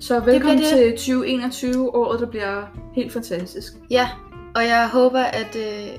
[0.00, 0.66] Så velkommen det.
[0.66, 2.62] til 2021, året der bliver
[2.94, 3.72] helt fantastisk.
[3.90, 4.08] Ja,
[4.54, 5.98] og jeg håber, at, øh,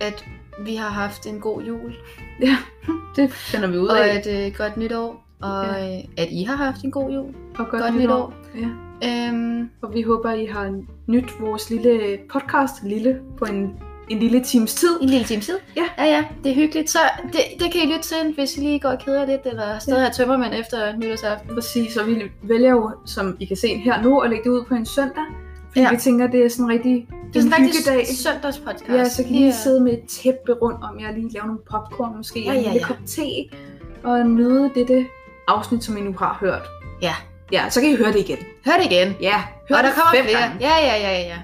[0.00, 0.24] at
[0.60, 1.94] vi har haft en god jul.
[3.16, 4.18] Det finder vi ud Og af.
[4.18, 5.24] et øh, godt nytår.
[5.42, 5.96] Og Ja.
[5.98, 7.34] øh, at I har haft en god jul.
[7.58, 8.34] Og Godt nytår.
[8.56, 8.68] Ja.
[9.08, 13.70] Øhm, Og vi håber, I har nyt vores lille podcast, lille, på en,
[14.08, 14.88] en lille times tid.
[15.02, 15.58] en lille time tid.
[15.76, 15.84] Ja.
[15.98, 16.90] ja, ja, det er hyggeligt.
[16.90, 16.98] Så
[17.32, 19.98] det, det kan I lytte til, hvis I lige går og keder lidt, eller stadig
[19.98, 20.04] Ja.
[20.04, 21.54] har tømmermænd efter nytårsaften.
[21.54, 24.64] Præcis, og vi vælger jo, som I kan se her nu, at lægge det ud
[24.68, 25.24] på en søndag.
[25.68, 25.86] Fordi ja.
[25.86, 25.90] Ja.
[25.90, 28.06] vi tænker, det er sådan rigtig Det er sådan en hyggedag.
[28.06, 28.88] søndagspodcast.
[28.88, 31.30] Ja, så kan I Det lige er- sidde med et tæppe rundt om jer, lige
[31.32, 32.94] lave nogle popcorn måske, Ja, og en ja, lille ja.
[32.94, 33.22] kop te,
[34.04, 35.06] og nyde dette
[35.48, 36.62] afsnit, som I nu har hørt.
[37.02, 37.14] Ja,
[37.54, 38.38] Ja, så kan I høre det igen.
[38.66, 39.16] Hør det igen.
[39.20, 40.40] Ja, hør og der kommer flere.
[40.40, 40.56] gange.
[40.60, 41.36] Ja, ja, ja, ja, ja.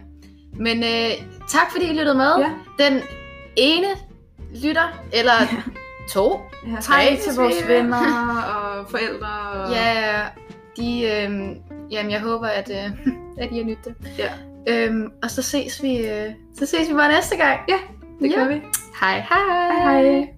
[0.58, 1.10] Men øh,
[1.48, 2.32] tak fordi I lyttede med.
[2.38, 2.50] Ja.
[2.84, 3.00] Den
[3.56, 3.86] ene
[4.64, 5.32] lytter, eller
[6.12, 7.96] to, Ja, Tre, til vores venner
[8.46, 9.28] og forældre.
[9.54, 9.72] Og...
[9.72, 10.20] Ja,
[10.76, 11.54] de, øhm,
[11.90, 13.12] jamen jeg håber, at, øh,
[13.44, 13.94] at I har nydt det.
[14.18, 14.28] Ja.
[14.68, 16.26] Øhm, og så ses vi, øh,
[16.58, 17.60] så ses vi bare næste gang.
[17.68, 17.78] Ja,
[18.22, 18.38] det Ja.
[18.38, 18.62] gør vi.
[19.00, 19.38] Hej hej.
[19.82, 20.28] Hej hej.